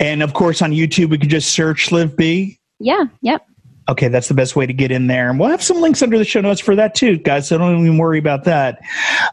And 0.00 0.22
of 0.22 0.34
course, 0.34 0.60
on 0.62 0.72
YouTube, 0.72 1.10
we 1.10 1.18
can 1.18 1.28
just 1.28 1.52
search 1.52 1.92
Liv 1.92 2.16
B. 2.16 2.58
Yeah, 2.80 3.04
yep. 3.20 3.46
Okay, 3.88 4.08
that's 4.08 4.28
the 4.28 4.34
best 4.34 4.54
way 4.54 4.64
to 4.64 4.72
get 4.72 4.92
in 4.92 5.08
there. 5.08 5.28
And 5.28 5.40
we'll 5.40 5.48
have 5.48 5.62
some 5.62 5.80
links 5.80 6.02
under 6.02 6.16
the 6.16 6.24
show 6.24 6.40
notes 6.40 6.60
for 6.60 6.76
that 6.76 6.94
too, 6.94 7.18
guys. 7.18 7.48
So 7.48 7.58
don't 7.58 7.80
even 7.80 7.98
worry 7.98 8.18
about 8.18 8.44
that. 8.44 8.80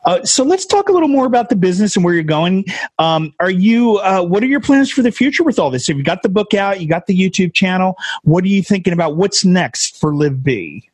Uh, 0.06 0.24
so 0.24 0.44
let's 0.44 0.65
talk 0.65 0.89
a 0.89 0.91
little 0.91 1.08
more 1.08 1.25
about 1.25 1.50
the 1.50 1.56
business 1.56 1.96
and 1.96 2.03
where 2.03 2.13
you're 2.13 2.24
going. 2.24 2.65
Um, 2.98 3.34
are 3.39 3.51
you, 3.51 3.98
uh, 3.98 4.24
what 4.24 4.41
are 4.41 4.48
your 4.48 4.60
plans 4.60 4.89
for 4.91 5.03
the 5.03 5.12
future 5.12 5.44
with 5.44 5.60
all 5.60 5.70
this? 5.70 5.88
If 5.88 5.98
you 5.98 6.03
got 6.03 6.24
the 6.24 6.29
book 6.29 6.53
out, 6.53 6.82
you 6.82 6.88
got 6.88 7.06
the 7.06 7.18
YouTube 7.18 7.53
channel, 7.53 7.96
what 8.24 8.44
are 8.44 8.48
you 8.48 8.63
thinking 8.63 8.94
about? 8.94 9.18
What's 9.18 9.46
next 9.46 10.00
for 10.00 10.15
Liv 10.15 10.44
B? 10.44 10.89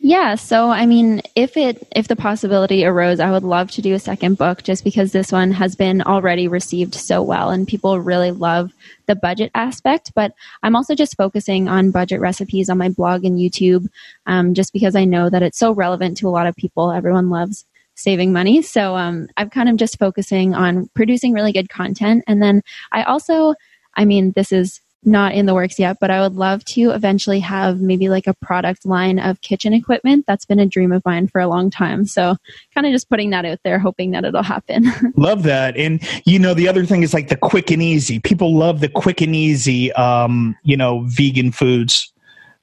Yeah, 0.00 0.36
so 0.36 0.70
I 0.70 0.86
mean, 0.86 1.22
if 1.34 1.56
it 1.56 1.86
if 1.94 2.06
the 2.06 2.14
possibility 2.14 2.84
arose, 2.84 3.18
I 3.18 3.32
would 3.32 3.42
love 3.42 3.72
to 3.72 3.82
do 3.82 3.94
a 3.94 3.98
second 3.98 4.38
book 4.38 4.62
just 4.62 4.84
because 4.84 5.10
this 5.10 5.32
one 5.32 5.50
has 5.50 5.74
been 5.74 6.02
already 6.02 6.46
received 6.46 6.94
so 6.94 7.20
well 7.20 7.50
and 7.50 7.66
people 7.66 7.98
really 7.98 8.30
love 8.30 8.72
the 9.06 9.16
budget 9.16 9.50
aspect. 9.56 10.12
But 10.14 10.34
I'm 10.62 10.76
also 10.76 10.94
just 10.94 11.16
focusing 11.16 11.68
on 11.68 11.90
budget 11.90 12.20
recipes 12.20 12.70
on 12.70 12.78
my 12.78 12.90
blog 12.90 13.24
and 13.24 13.38
YouTube, 13.38 13.88
um, 14.26 14.54
just 14.54 14.72
because 14.72 14.94
I 14.94 15.04
know 15.04 15.30
that 15.30 15.42
it's 15.42 15.58
so 15.58 15.72
relevant 15.72 16.16
to 16.18 16.28
a 16.28 16.30
lot 16.30 16.46
of 16.46 16.54
people. 16.54 16.92
Everyone 16.92 17.28
loves 17.28 17.64
saving 17.96 18.32
money, 18.32 18.62
so 18.62 18.94
um, 18.94 19.26
I'm 19.36 19.50
kind 19.50 19.68
of 19.68 19.76
just 19.76 19.98
focusing 19.98 20.54
on 20.54 20.88
producing 20.94 21.32
really 21.32 21.52
good 21.52 21.70
content, 21.70 22.22
and 22.28 22.40
then 22.40 22.62
I 22.92 23.02
also, 23.02 23.54
I 23.96 24.04
mean, 24.04 24.30
this 24.36 24.52
is 24.52 24.80
not 25.04 25.32
in 25.34 25.46
the 25.46 25.54
works 25.54 25.78
yet, 25.78 25.98
but 26.00 26.10
I 26.10 26.20
would 26.20 26.34
love 26.34 26.64
to 26.66 26.90
eventually 26.90 27.40
have 27.40 27.80
maybe 27.80 28.08
like 28.08 28.26
a 28.26 28.34
product 28.34 28.84
line 28.84 29.18
of 29.18 29.40
kitchen 29.40 29.72
equipment. 29.72 30.24
That's 30.26 30.44
been 30.44 30.58
a 30.58 30.66
dream 30.66 30.92
of 30.92 31.04
mine 31.04 31.28
for 31.28 31.40
a 31.40 31.46
long 31.46 31.70
time. 31.70 32.04
So, 32.04 32.36
kind 32.74 32.86
of 32.86 32.92
just 32.92 33.08
putting 33.08 33.30
that 33.30 33.44
out 33.44 33.58
there, 33.64 33.78
hoping 33.78 34.10
that 34.12 34.24
it'll 34.24 34.42
happen. 34.42 34.90
love 35.16 35.44
that. 35.44 35.76
And, 35.76 36.02
you 36.24 36.38
know, 36.38 36.54
the 36.54 36.68
other 36.68 36.84
thing 36.84 37.02
is 37.02 37.14
like 37.14 37.28
the 37.28 37.36
quick 37.36 37.70
and 37.70 37.82
easy. 37.82 38.18
People 38.18 38.56
love 38.56 38.80
the 38.80 38.88
quick 38.88 39.20
and 39.20 39.34
easy, 39.34 39.92
um, 39.92 40.56
you 40.62 40.76
know, 40.76 41.04
vegan 41.06 41.52
foods. 41.52 42.12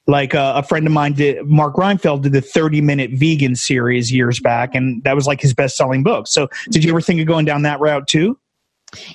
Like 0.08 0.36
uh, 0.36 0.54
a 0.56 0.62
friend 0.62 0.86
of 0.86 0.94
mine 0.94 1.13
did, 1.13 1.44
Mark 1.48 1.75
Reinfeld 1.75 2.22
did 2.22 2.34
the 2.34 2.42
30 2.42 2.80
minute 2.82 3.12
vegan 3.13 3.56
series 3.56 4.12
years 4.12 4.39
back, 4.39 4.75
and 4.75 5.04
that 5.04 5.15
was 5.15 5.25
like 5.25 5.42
his 5.42 5.54
best 5.54 5.75
selling 5.75 6.04
book. 6.04 6.27
So, 6.27 6.48
did 6.70 6.84
you 6.84 6.92
ever 6.92 7.01
think 7.01 7.20
of 7.20 7.25
going 7.25 7.46
down 7.46 7.63
that 7.63 7.80
route 7.80 8.08
too? 8.08 8.38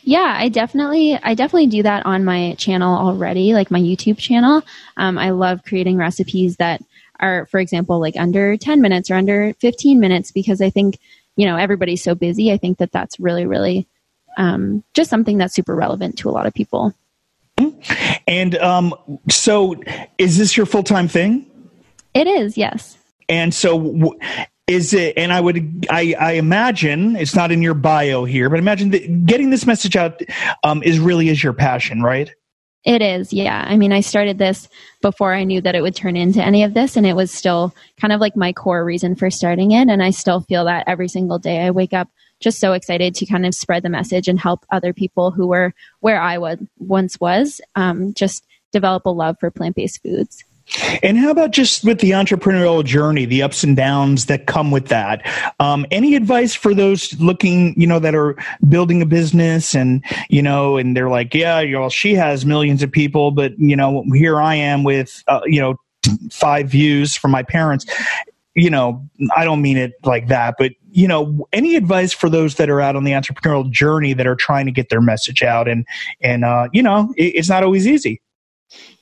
Yeah, 0.02 0.34
I 0.36 0.48
definitely, 0.48 1.18
I 1.22 1.34
definitely 1.34 1.68
do 1.68 1.82
that 1.82 2.04
on 2.04 2.24
my 2.24 2.54
channel 2.58 2.96
already, 2.96 3.54
like 3.54 3.70
my 3.70 3.80
YouTube 3.80 4.18
channel. 4.18 4.62
Um, 4.96 5.18
I 5.18 5.30
love 5.30 5.62
creating 5.64 5.96
recipes 5.96 6.56
that 6.56 6.82
are, 7.18 7.46
for 7.46 7.60
example, 7.60 8.00
like 8.00 8.16
under 8.16 8.56
10 8.56 8.80
minutes 8.80 9.10
or 9.10 9.14
under 9.14 9.54
15 9.54 10.00
minutes 10.00 10.32
because 10.32 10.60
I 10.60 10.70
think, 10.70 10.98
you 11.36 11.46
know, 11.46 11.56
everybody's 11.56 12.02
so 12.02 12.14
busy. 12.14 12.52
I 12.52 12.56
think 12.56 12.78
that 12.78 12.92
that's 12.92 13.18
really, 13.20 13.46
really 13.46 13.86
um, 14.36 14.84
just 14.94 15.10
something 15.10 15.38
that's 15.38 15.54
super 15.54 15.74
relevant 15.74 16.18
to 16.18 16.28
a 16.28 16.32
lot 16.32 16.46
of 16.46 16.54
people. 16.54 16.94
And 18.26 18.56
um, 18.56 18.94
so, 19.28 19.74
is 20.18 20.38
this 20.38 20.56
your 20.56 20.66
full 20.66 20.82
time 20.82 21.08
thing? 21.08 21.46
It 22.14 22.26
is, 22.26 22.56
yes. 22.56 22.96
And 23.28 23.52
so, 23.52 24.16
is 24.70 24.94
it 24.94 25.14
and 25.16 25.32
i 25.32 25.40
would 25.40 25.86
i 25.90 26.14
i 26.18 26.32
imagine 26.32 27.16
it's 27.16 27.34
not 27.34 27.50
in 27.50 27.60
your 27.60 27.74
bio 27.74 28.24
here 28.24 28.48
but 28.48 28.58
imagine 28.58 28.90
that 28.90 29.26
getting 29.26 29.50
this 29.50 29.66
message 29.66 29.96
out 29.96 30.20
um, 30.64 30.82
is 30.82 30.98
really 30.98 31.28
is 31.28 31.42
your 31.42 31.52
passion 31.52 32.02
right? 32.02 32.32
It 32.82 33.02
is 33.02 33.30
yeah. 33.32 33.66
I 33.68 33.76
mean 33.76 33.92
i 33.92 34.00
started 34.00 34.38
this 34.38 34.68
before 35.02 35.34
i 35.34 35.44
knew 35.44 35.60
that 35.60 35.74
it 35.74 35.82
would 35.82 35.94
turn 35.94 36.16
into 36.16 36.42
any 36.42 36.62
of 36.62 36.72
this 36.72 36.96
and 36.96 37.06
it 37.06 37.14
was 37.14 37.30
still 37.30 37.74
kind 38.00 38.12
of 38.12 38.20
like 38.20 38.36
my 38.36 38.52
core 38.52 38.84
reason 38.84 39.16
for 39.16 39.30
starting 39.30 39.72
it 39.72 39.88
and 39.88 40.02
i 40.02 40.10
still 40.10 40.40
feel 40.40 40.64
that 40.64 40.84
every 40.86 41.08
single 41.08 41.38
day 41.38 41.60
i 41.60 41.70
wake 41.70 41.92
up 41.92 42.08
just 42.40 42.58
so 42.58 42.72
excited 42.72 43.14
to 43.14 43.26
kind 43.26 43.44
of 43.44 43.54
spread 43.54 43.82
the 43.82 43.90
message 43.90 44.28
and 44.28 44.40
help 44.40 44.64
other 44.70 44.94
people 44.94 45.30
who 45.30 45.46
were 45.46 45.74
where 46.00 46.20
i 46.20 46.38
was 46.38 46.58
once 46.78 47.20
was 47.20 47.60
um, 47.74 48.14
just 48.14 48.46
develop 48.72 49.04
a 49.04 49.10
love 49.10 49.36
for 49.38 49.50
plant-based 49.50 50.00
foods 50.02 50.42
and 51.02 51.18
how 51.18 51.30
about 51.30 51.50
just 51.50 51.84
with 51.84 52.00
the 52.00 52.12
entrepreneurial 52.12 52.84
journey, 52.84 53.24
the 53.24 53.42
ups 53.42 53.64
and 53.64 53.76
downs 53.76 54.26
that 54.26 54.46
come 54.46 54.70
with 54.70 54.88
that? 54.88 55.26
Um, 55.58 55.84
any 55.90 56.14
advice 56.14 56.54
for 56.54 56.74
those 56.74 57.18
looking, 57.20 57.78
you 57.80 57.86
know, 57.86 57.98
that 57.98 58.14
are 58.14 58.36
building 58.68 59.02
a 59.02 59.06
business 59.06 59.74
and, 59.74 60.04
you 60.28 60.42
know, 60.42 60.76
and 60.76 60.96
they're 60.96 61.08
like, 61.08 61.34
yeah, 61.34 61.60
you 61.60 61.90
she 61.90 62.14
has 62.14 62.46
millions 62.46 62.82
of 62.82 62.92
people, 62.92 63.30
but, 63.30 63.58
you 63.58 63.74
know, 63.74 64.04
here 64.14 64.40
I 64.40 64.54
am 64.54 64.84
with, 64.84 65.24
uh, 65.26 65.40
you 65.44 65.60
know, 65.60 65.76
five 66.30 66.68
views 66.68 67.16
from 67.16 67.30
my 67.30 67.42
parents. 67.42 67.86
You 68.54 68.70
know, 68.70 69.08
I 69.36 69.44
don't 69.44 69.62
mean 69.62 69.76
it 69.76 69.92
like 70.04 70.28
that, 70.28 70.54
but, 70.58 70.72
you 70.90 71.08
know, 71.08 71.48
any 71.52 71.76
advice 71.76 72.12
for 72.12 72.28
those 72.28 72.56
that 72.56 72.68
are 72.68 72.80
out 72.80 72.96
on 72.96 73.04
the 73.04 73.12
entrepreneurial 73.12 73.70
journey 73.70 74.12
that 74.12 74.26
are 74.26 74.36
trying 74.36 74.66
to 74.66 74.72
get 74.72 74.88
their 74.88 75.00
message 75.00 75.42
out 75.42 75.68
and, 75.68 75.86
and, 76.20 76.44
uh, 76.44 76.68
you 76.72 76.82
know, 76.82 77.12
it, 77.16 77.34
it's 77.36 77.48
not 77.48 77.62
always 77.62 77.86
easy. 77.86 78.20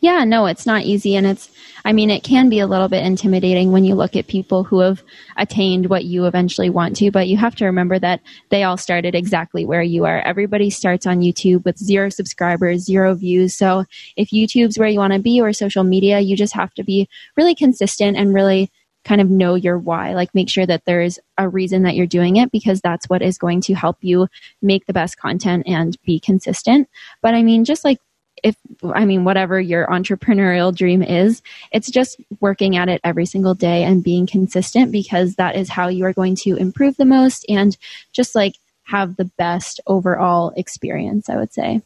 Yeah, 0.01 0.25
no, 0.25 0.47
it's 0.47 0.65
not 0.65 0.83
easy. 0.83 1.15
And 1.17 1.27
it's, 1.27 1.51
I 1.85 1.93
mean, 1.93 2.11
it 2.11 2.23
can 2.23 2.49
be 2.49 2.59
a 2.61 2.67
little 2.67 2.89
bit 2.89 3.05
intimidating 3.05 3.73
when 3.73 3.85
you 3.85 3.95
look 3.95 4.17
at 4.17 4.27
people 4.27 4.65
who 4.65 4.81
have 4.81 5.03
attained 5.37 5.87
what 5.87 6.05
you 6.05 6.27
eventually 6.27 6.71
want 6.71 6.97
to, 6.97 7.11
but 7.11 7.29
you 7.29 7.37
have 7.37 7.55
to 7.57 7.67
remember 7.67 7.99
that 7.99 8.21
they 8.51 8.63
all 8.63 8.77
started 8.77 9.15
exactly 9.15 9.65
where 9.65 9.83
you 9.83 10.05
are. 10.05 10.21
Everybody 10.21 10.71
starts 10.71 11.07
on 11.07 11.21
YouTube 11.21 11.65
with 11.65 11.79
zero 11.79 12.09
subscribers, 12.09 12.85
zero 12.85 13.15
views. 13.15 13.55
So 13.55 13.85
if 14.17 14.31
YouTube's 14.31 14.79
where 14.79 14.89
you 14.89 14.99
want 14.99 15.13
to 15.13 15.19
be 15.19 15.41
or 15.41 15.53
social 15.53 15.85
media, 15.85 16.21
you 16.21 16.37
just 16.37 16.55
have 16.55 16.75
to 16.75 16.85
be 16.85 17.09
really 17.37 17.55
consistent 17.55 18.17
and 18.17 18.35
really 18.35 18.71
kind 19.05 19.21
of 19.21 19.31
know 19.31 19.55
your 19.55 19.79
why. 19.79 20.13
Like 20.15 20.35
make 20.35 20.51
sure 20.51 20.67
that 20.67 20.85
there's 20.85 21.19
a 21.39 21.49
reason 21.49 21.83
that 21.85 21.95
you're 21.95 22.07
doing 22.07 22.37
it 22.37 22.53
because 22.53 22.81
that's 22.81 23.09
what 23.09 23.23
is 23.23 23.39
going 23.39 23.61
to 23.63 23.75
help 23.75 23.97
you 24.03 24.29
make 24.61 24.87
the 24.87 24.93
best 24.93 25.17
content 25.17 25.65
and 25.67 25.97
be 26.05 26.21
consistent. 26.21 26.89
But 27.23 27.35
I 27.35 27.43
mean, 27.43 27.65
just 27.65 27.85
like 27.85 27.99
if 28.43 28.57
I 28.95 29.05
mean, 29.05 29.25
whatever 29.25 29.61
your 29.61 29.87
entrepreneurial 29.87 30.75
dream 30.75 31.03
is, 31.03 31.43
it's 31.73 31.91
just 31.91 32.21
working 32.41 32.77
at 32.77 32.89
it 32.89 33.01
every 33.05 33.27
single 33.27 33.55
day 33.55 33.85
and 33.85 34.05
being 34.05 34.27
consistent 34.27 34.93
because 34.93 35.37
that 35.37 35.57
is 35.57 35.69
how 35.69 35.89
you 35.89 36.05
are 36.05 36.13
going 36.13 36.37
to 36.37 36.57
improve 36.57 36.97
the 36.97 37.05
most 37.05 37.45
and 37.49 37.77
just 38.13 38.35
like 38.35 38.55
have 38.85 39.17
the 39.17 39.27
best 39.37 39.81
overall 39.87 40.53
experience, 40.57 41.29
I 41.29 41.37
would 41.37 41.53
say. 41.53 41.83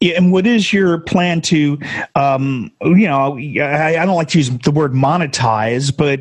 Yeah, 0.00 0.16
and 0.16 0.32
what 0.32 0.46
is 0.46 0.72
your 0.72 0.98
plan 0.98 1.40
to, 1.42 1.78
um, 2.16 2.72
you 2.82 3.06
know, 3.06 3.38
I, 3.38 3.96
I, 3.96 4.06
don't 4.06 4.16
like 4.16 4.28
to 4.28 4.38
use 4.38 4.50
the 4.50 4.72
word 4.72 4.92
monetize, 4.92 5.96
but, 5.96 6.20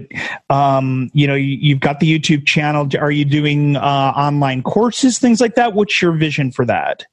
um, 0.55 1.09
you 1.13 1.25
know, 1.25 1.33
you, 1.33 1.73
have 1.73 1.81
got 1.81 1.99
the 1.99 2.19
YouTube 2.19 2.45
channel. 2.45 2.87
Are 2.99 3.09
you 3.09 3.25
doing 3.25 3.77
uh, 3.77 4.13
online 4.15 4.61
courses, 4.61 5.17
things 5.17 5.41
like 5.41 5.55
that? 5.55 5.73
What's 5.73 6.01
your 6.03 6.11
vision 6.11 6.51
for 6.51 6.65
that? 6.65 7.05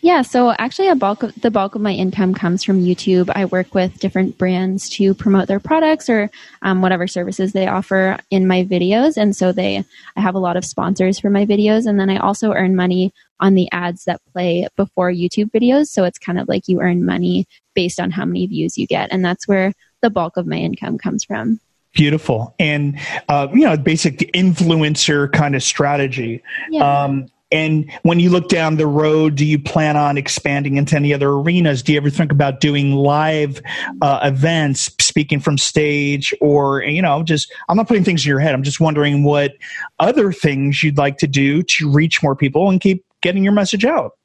Yeah, 0.00 0.22
so 0.22 0.52
actually, 0.58 0.88
a 0.88 0.94
bulk 0.94 1.22
of 1.22 1.34
the 1.40 1.50
bulk 1.50 1.74
of 1.74 1.80
my 1.80 1.92
income 1.92 2.34
comes 2.34 2.62
from 2.62 2.82
YouTube. 2.84 3.30
I 3.34 3.46
work 3.46 3.74
with 3.74 3.98
different 3.98 4.38
brands 4.38 4.88
to 4.90 5.14
promote 5.14 5.48
their 5.48 5.60
products 5.60 6.08
or 6.08 6.30
um, 6.62 6.82
whatever 6.82 7.06
services 7.06 7.52
they 7.52 7.66
offer 7.66 8.18
in 8.30 8.46
my 8.46 8.64
videos, 8.64 9.16
and 9.16 9.34
so 9.34 9.50
they 9.50 9.84
I 10.16 10.20
have 10.20 10.34
a 10.34 10.40
lot 10.40 10.56
of 10.56 10.64
sponsors 10.64 11.18
for 11.18 11.30
my 11.30 11.44
videos, 11.44 11.86
and 11.86 11.98
then 11.98 12.10
I 12.10 12.18
also 12.18 12.52
earn 12.52 12.76
money 12.76 13.12
on 13.40 13.54
the 13.54 13.68
ads 13.72 14.04
that 14.04 14.20
play 14.32 14.68
before 14.76 15.10
YouTube 15.10 15.50
videos. 15.50 15.88
So 15.88 16.04
it's 16.04 16.18
kind 16.18 16.38
of 16.38 16.48
like 16.48 16.68
you 16.68 16.80
earn 16.80 17.04
money 17.04 17.46
based 17.74 18.00
on 18.00 18.10
how 18.10 18.24
many 18.24 18.46
views 18.46 18.78
you 18.78 18.86
get, 18.86 19.10
and 19.10 19.24
that's 19.24 19.48
where 19.48 19.72
the 20.00 20.10
bulk 20.10 20.36
of 20.36 20.46
my 20.46 20.56
income 20.56 20.98
comes 20.98 21.24
from. 21.24 21.60
Beautiful, 21.92 22.54
and 22.60 22.98
uh, 23.28 23.48
you 23.52 23.64
know, 23.64 23.76
basic 23.76 24.18
influencer 24.32 25.32
kind 25.32 25.56
of 25.56 25.62
strategy. 25.62 26.42
Yeah. 26.70 27.04
Um, 27.04 27.28
and 27.50 27.90
when 28.02 28.20
you 28.20 28.28
look 28.28 28.48
down 28.48 28.76
the 28.76 28.86
road, 28.86 29.34
do 29.34 29.44
you 29.44 29.58
plan 29.58 29.96
on 29.96 30.18
expanding 30.18 30.76
into 30.76 30.96
any 30.96 31.14
other 31.14 31.30
arenas? 31.30 31.82
Do 31.82 31.92
you 31.92 31.98
ever 31.98 32.10
think 32.10 32.30
about 32.30 32.60
doing 32.60 32.92
live 32.92 33.62
uh, 34.02 34.20
events, 34.22 34.90
speaking 35.00 35.40
from 35.40 35.56
stage, 35.56 36.34
or, 36.40 36.82
you 36.82 37.00
know, 37.00 37.22
just, 37.22 37.52
I'm 37.68 37.76
not 37.76 37.88
putting 37.88 38.04
things 38.04 38.24
in 38.24 38.28
your 38.28 38.40
head. 38.40 38.54
I'm 38.54 38.62
just 38.62 38.80
wondering 38.80 39.24
what 39.24 39.54
other 39.98 40.32
things 40.32 40.82
you'd 40.82 40.98
like 40.98 41.16
to 41.18 41.26
do 41.26 41.62
to 41.62 41.90
reach 41.90 42.22
more 42.22 42.36
people 42.36 42.68
and 42.68 42.80
keep 42.80 43.04
getting 43.22 43.44
your 43.44 43.54
message 43.54 43.84
out. 43.84 44.17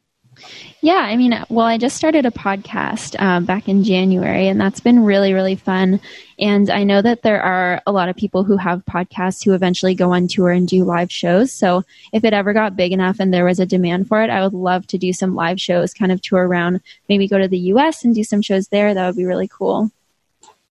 Yeah, 0.82 0.96
I 0.96 1.16
mean, 1.16 1.34
well, 1.48 1.66
I 1.66 1.78
just 1.78 1.96
started 1.96 2.26
a 2.26 2.32
podcast 2.32 3.18
um, 3.22 3.46
back 3.46 3.70
in 3.70 3.86
January, 3.86 4.50
and 4.50 4.60
that's 4.60 4.82
been 4.82 5.06
really, 5.06 5.32
really 5.32 5.56
fun. 5.56 6.02
And 6.38 6.70
I 6.70 6.84
know 6.84 7.02
that 7.02 7.22
there 7.22 7.42
are 7.42 7.82
a 7.88 7.94
lot 7.94 8.10
of 8.10 8.18
people 8.18 8.44
who 8.44 8.58
have 8.58 8.84
podcasts 8.84 9.46
who 9.46 9.54
eventually 9.54 9.96
go 9.96 10.12
on 10.12 10.28
tour 10.28 10.52
and 10.52 10.68
do 10.68 10.84
live 10.84 11.10
shows. 11.10 11.54
So 11.54 11.86
if 12.12 12.26
it 12.26 12.34
ever 12.34 12.52
got 12.52 12.76
big 12.76 12.92
enough 12.92 13.22
and 13.22 13.34
there 13.34 13.46
was 13.46 13.62
a 13.62 13.66
demand 13.66 14.10
for 14.10 14.22
it, 14.24 14.30
I 14.30 14.44
would 14.44 14.54
love 14.54 14.86
to 14.88 14.98
do 14.98 15.14
some 15.14 15.36
live 15.36 15.62
shows, 15.62 15.94
kind 15.94 16.12
of 16.12 16.22
tour 16.22 16.46
around, 16.46 16.82
maybe 17.08 17.30
go 17.30 17.38
to 17.38 17.48
the 17.48 17.60
US 17.60 18.04
and 18.04 18.14
do 18.14 18.26
some 18.26 18.42
shows 18.42 18.68
there. 18.68 18.94
That 18.94 19.06
would 19.06 19.16
be 19.16 19.24
really 19.24 19.48
cool. 19.48 19.90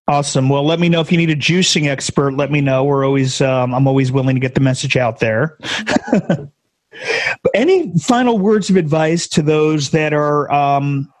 Awesome. 0.07 0.47
Well, 0.47 0.63
let 0.63 0.79
me 0.79 0.89
know 0.89 1.01
if 1.01 1.11
you 1.11 1.17
need 1.17 1.31
a 1.31 1.35
juicing 1.35 1.87
expert. 1.87 2.35
Let 2.35 2.51
me 2.51 2.61
know. 2.61 2.83
We're 2.83 3.03
always, 3.03 3.41
um, 3.41 3.73
I'm 3.73 3.87
always 3.87 4.11
willing 4.11 4.35
to 4.35 4.39
get 4.39 4.53
the 4.53 4.61
message 4.61 4.95
out 4.95 5.19
there. 5.19 5.57
Any 7.53 7.97
final 7.99 8.37
words 8.37 8.69
of 8.69 8.75
advice 8.75 9.27
to 9.29 9.41
those 9.41 9.91
that 9.91 10.13
are, 10.13 10.51
um, 10.51 11.11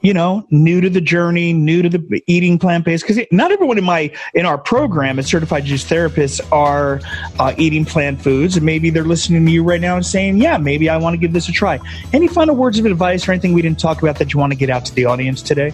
you 0.00 0.12
know, 0.12 0.44
new 0.50 0.80
to 0.80 0.90
the 0.90 1.00
journey, 1.00 1.52
new 1.52 1.80
to 1.82 1.88
the 1.88 2.22
eating 2.26 2.58
plant 2.58 2.84
based? 2.84 3.06
Because 3.06 3.24
not 3.30 3.52
everyone 3.52 3.78
in 3.78 3.84
my 3.84 4.10
in 4.34 4.44
our 4.44 4.58
program 4.58 5.18
as 5.18 5.26
certified 5.26 5.64
juice 5.64 5.84
therapists 5.84 6.40
are 6.50 7.00
uh, 7.38 7.54
eating 7.56 7.84
plant 7.84 8.20
foods, 8.20 8.56
and 8.56 8.66
maybe 8.66 8.90
they're 8.90 9.04
listening 9.04 9.46
to 9.46 9.52
you 9.52 9.62
right 9.62 9.80
now 9.80 9.94
and 9.94 10.04
saying, 10.04 10.38
"Yeah, 10.38 10.58
maybe 10.58 10.88
I 10.88 10.96
want 10.96 11.14
to 11.14 11.18
give 11.18 11.32
this 11.32 11.48
a 11.48 11.52
try." 11.52 11.78
Any 12.12 12.26
final 12.26 12.56
words 12.56 12.78
of 12.78 12.86
advice 12.86 13.28
or 13.28 13.32
anything 13.32 13.52
we 13.52 13.62
didn't 13.62 13.78
talk 13.78 14.02
about 14.02 14.18
that 14.18 14.32
you 14.32 14.40
want 14.40 14.52
to 14.52 14.58
get 14.58 14.70
out 14.70 14.84
to 14.86 14.94
the 14.94 15.04
audience 15.04 15.40
today? 15.40 15.72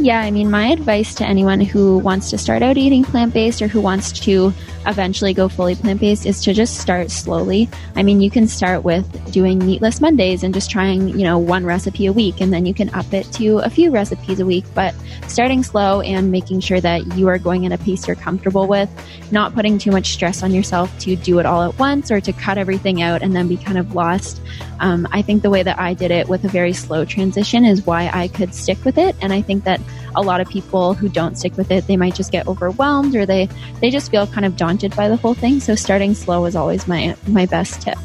Yeah, 0.00 0.20
I 0.20 0.30
mean, 0.30 0.48
my 0.48 0.68
advice 0.68 1.12
to 1.16 1.26
anyone 1.26 1.60
who 1.60 1.98
wants 1.98 2.30
to 2.30 2.38
start 2.38 2.62
out 2.62 2.76
eating 2.76 3.02
plant 3.02 3.34
based 3.34 3.60
or 3.60 3.66
who 3.66 3.80
wants 3.80 4.12
to 4.20 4.54
eventually 4.88 5.34
go 5.34 5.48
fully 5.48 5.74
plant 5.74 6.00
based 6.00 6.26
is 6.26 6.40
to 6.42 6.54
just 6.54 6.78
start 6.78 7.10
slowly. 7.10 7.68
I 7.94 8.02
mean, 8.02 8.20
you 8.20 8.30
can 8.30 8.48
start 8.48 8.82
with 8.82 9.32
doing 9.32 9.58
meatless 9.58 10.00
Mondays 10.00 10.42
and 10.42 10.54
just 10.54 10.70
trying, 10.70 11.10
you 11.10 11.24
know, 11.24 11.38
one 11.38 11.64
recipe 11.64 12.06
a 12.06 12.12
week, 12.12 12.40
and 12.40 12.52
then 12.52 12.66
you 12.66 12.74
can 12.74 12.92
up 12.94 13.12
it 13.12 13.30
to 13.34 13.58
a 13.58 13.70
few 13.70 13.90
recipes 13.90 14.40
a 14.40 14.46
week. 14.46 14.64
But 14.74 14.94
starting 15.28 15.62
slow 15.62 16.00
and 16.00 16.32
making 16.32 16.60
sure 16.60 16.80
that 16.80 17.06
you 17.14 17.28
are 17.28 17.38
going 17.38 17.66
at 17.66 17.72
a 17.72 17.78
pace 17.78 18.06
you're 18.06 18.16
comfortable 18.16 18.66
with, 18.66 18.88
not 19.30 19.54
putting 19.54 19.78
too 19.78 19.90
much 19.90 20.08
stress 20.12 20.42
on 20.42 20.52
yourself 20.52 20.96
to 21.00 21.16
do 21.16 21.38
it 21.38 21.46
all 21.46 21.62
at 21.62 21.78
once 21.78 22.10
or 22.10 22.20
to 22.20 22.32
cut 22.32 22.58
everything 22.58 23.02
out 23.02 23.22
and 23.22 23.36
then 23.36 23.46
be 23.46 23.56
kind 23.56 23.78
of 23.78 23.94
lost. 23.94 24.40
Um, 24.80 25.06
I 25.10 25.22
think 25.22 25.42
the 25.42 25.50
way 25.50 25.62
that 25.62 25.78
I 25.78 25.94
did 25.94 26.10
it 26.10 26.28
with 26.28 26.44
a 26.44 26.48
very 26.48 26.72
slow 26.72 27.04
transition 27.04 27.64
is 27.64 27.84
why 27.84 28.10
I 28.12 28.28
could 28.28 28.54
stick 28.54 28.84
with 28.84 28.96
it. 28.96 29.14
And 29.20 29.32
I 29.32 29.42
think 29.42 29.64
that 29.64 29.80
a 30.14 30.22
lot 30.22 30.40
of 30.40 30.48
people 30.48 30.94
who 30.94 31.08
don't 31.08 31.36
stick 31.36 31.56
with 31.56 31.70
it, 31.70 31.86
they 31.86 31.96
might 31.96 32.14
just 32.14 32.32
get 32.32 32.46
overwhelmed 32.46 33.14
or 33.14 33.26
they, 33.26 33.48
they 33.80 33.90
just 33.90 34.10
feel 34.10 34.26
kind 34.26 34.44
of 34.44 34.56
daunted 34.56 34.94
by 34.96 35.08
the 35.08 35.16
whole 35.16 35.34
thing. 35.34 35.60
So 35.60 35.74
starting 35.74 36.14
slow 36.14 36.44
is 36.44 36.56
always 36.56 36.86
my, 36.86 37.16
my 37.26 37.46
best 37.46 37.82
tip. 37.82 37.98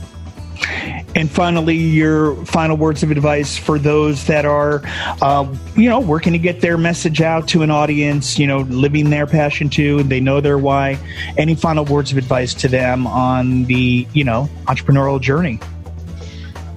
And 1.15 1.29
finally, 1.29 1.75
your 1.75 2.35
final 2.45 2.75
words 2.77 3.03
of 3.03 3.11
advice 3.11 3.57
for 3.57 3.77
those 3.77 4.25
that 4.25 4.45
are, 4.45 4.81
uh, 5.21 5.53
you 5.75 5.89
know, 5.89 5.99
working 5.99 6.33
to 6.33 6.39
get 6.39 6.61
their 6.61 6.77
message 6.77 7.21
out 7.21 7.47
to 7.49 7.61
an 7.61 7.69
audience, 7.69 8.39
you 8.39 8.47
know, 8.47 8.59
living 8.61 9.09
their 9.09 9.27
passion 9.27 9.69
too, 9.69 9.99
and 9.99 10.09
they 10.09 10.19
know 10.19 10.41
their 10.41 10.57
why. 10.57 10.97
Any 11.37 11.55
final 11.55 11.85
words 11.85 12.11
of 12.11 12.17
advice 12.17 12.53
to 12.55 12.67
them 12.67 13.05
on 13.05 13.65
the, 13.65 14.07
you 14.13 14.23
know, 14.23 14.49
entrepreneurial 14.65 15.21
journey? 15.21 15.59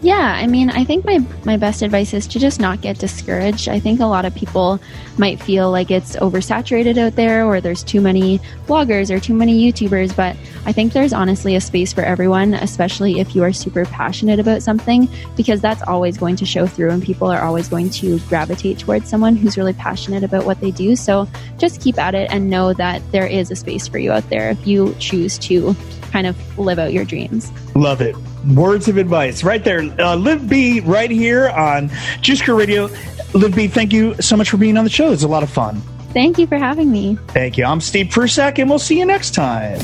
Yeah, 0.03 0.35
I 0.39 0.47
mean, 0.47 0.69
I 0.69 0.85
think 0.85 1.07
my, 1.07 1.25
my 1.45 1.57
best 1.57 1.81
advice 1.81 2.13
is 2.13 2.27
to 2.29 2.39
just 2.39 2.61
not 2.61 2.83
get 2.83 2.99
discouraged. 2.99 3.69
I 3.69 3.81
think 3.81 3.99
a 4.01 4.07
lot 4.07 4.27
of 4.27 4.35
people 4.35 4.79
might 5.17 5.43
feel 5.43 5.71
like 5.71 5.91
it's 5.91 6.17
oversaturated 6.17 6.99
out 6.99 7.17
there 7.17 7.47
or 7.47 7.63
there's 7.63 7.83
too 7.83 8.03
many 8.03 8.39
bloggers 8.67 9.11
or 9.11 9.19
too 9.19 9.35
many 9.35 9.73
YouTubers, 9.73 10.15
but 10.15 10.37
I 10.67 10.73
think 10.73 10.93
there's 10.93 11.15
honestly 11.15 11.57
a 11.57 11.61
space 11.63 11.95
for 11.95 12.03
everyone, 12.03 12.53
especially 12.55 13.21
if 13.21 13.35
you 13.35 13.43
are 13.43 13.55
super 13.55 13.87
passionate 13.87 14.39
about 14.39 14.63
something, 14.63 15.09
because 15.35 15.63
that's 15.63 15.83
always 15.83 16.19
going 16.19 16.37
to 16.37 16.45
show 16.45 16.67
through 16.67 16.91
and 16.91 17.03
people 17.03 17.29
are 17.29 17.43
always 17.43 17.67
going 17.67 17.89
to 17.91 18.19
gravitate 18.29 18.79
towards 18.79 19.09
someone 19.09 19.35
who's 19.35 19.57
really 19.57 19.73
passionate 19.73 20.23
about 20.23 20.45
what 20.45 20.61
they 20.61 20.71
do. 20.71 20.95
So 20.95 21.27
just 21.57 21.81
keep 21.81 21.99
at 21.99 22.15
it 22.15 22.31
and 22.31 22.51
know 22.51 22.75
that 22.75 23.01
there 23.13 23.27
is 23.27 23.51
a 23.51 23.57
space 23.57 23.89
for 23.89 23.99
you 23.99 24.13
out 24.13 24.29
there 24.29 24.51
if 24.51 24.67
you 24.67 24.95
choose 24.99 25.39
to 25.39 25.75
kind 26.17 26.27
of 26.27 26.59
live 26.59 26.79
out 26.79 26.95
your 26.95 27.05
dreams. 27.05 27.53
Love 27.75 28.01
it. 28.01 28.17
Words 28.55 28.89
of 28.89 28.97
advice 28.97 29.45
right 29.45 29.63
there. 29.63 29.81
Uh, 30.01 30.17
Liv 30.17 30.49
B 30.49 30.81
right 30.81 31.11
here 31.11 31.51
on 31.51 31.91
Juice 32.23 32.41
Guru 32.41 32.59
Radio. 32.59 32.89
Liv 33.35 33.55
B, 33.55 33.69
thank 33.69 33.93
you 33.93 34.15
so 34.15 34.35
much 34.35 34.49
for 34.49 34.57
being 34.57 34.79
on 34.79 34.85
the 34.85 34.91
show. 34.91 35.13
It's 35.13 35.25
a 35.25 35.29
lot 35.29 35.43
of 35.43 35.51
fun. 35.51 35.83
Thank 36.15 36.39
you 36.39 36.47
for 36.47 36.57
having 36.57 36.91
me. 36.91 37.19
Thank 37.29 37.59
you. 37.59 37.67
I'm 37.67 37.83
Steve 37.83 38.07
Prussack, 38.07 38.59
and 38.59 38.71
we'll 38.71 38.79
see 38.79 38.99
you 38.99 39.05
next 39.05 39.35
time. 39.35 39.79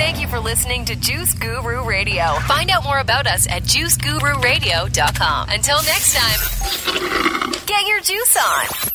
Thank 0.00 0.22
you 0.22 0.26
for 0.26 0.40
listening 0.40 0.86
to 0.86 0.96
Juice 0.96 1.34
Guru 1.34 1.86
Radio. 1.86 2.36
Find 2.48 2.70
out 2.70 2.82
more 2.84 3.00
about 3.00 3.26
us 3.26 3.46
at 3.46 3.64
juicegururadio.com. 3.64 5.50
Until 5.50 5.82
next 5.82 6.16
time, 6.16 7.60
get 7.66 7.86
your 7.86 8.00
juice 8.00 8.36
on. 8.38 8.90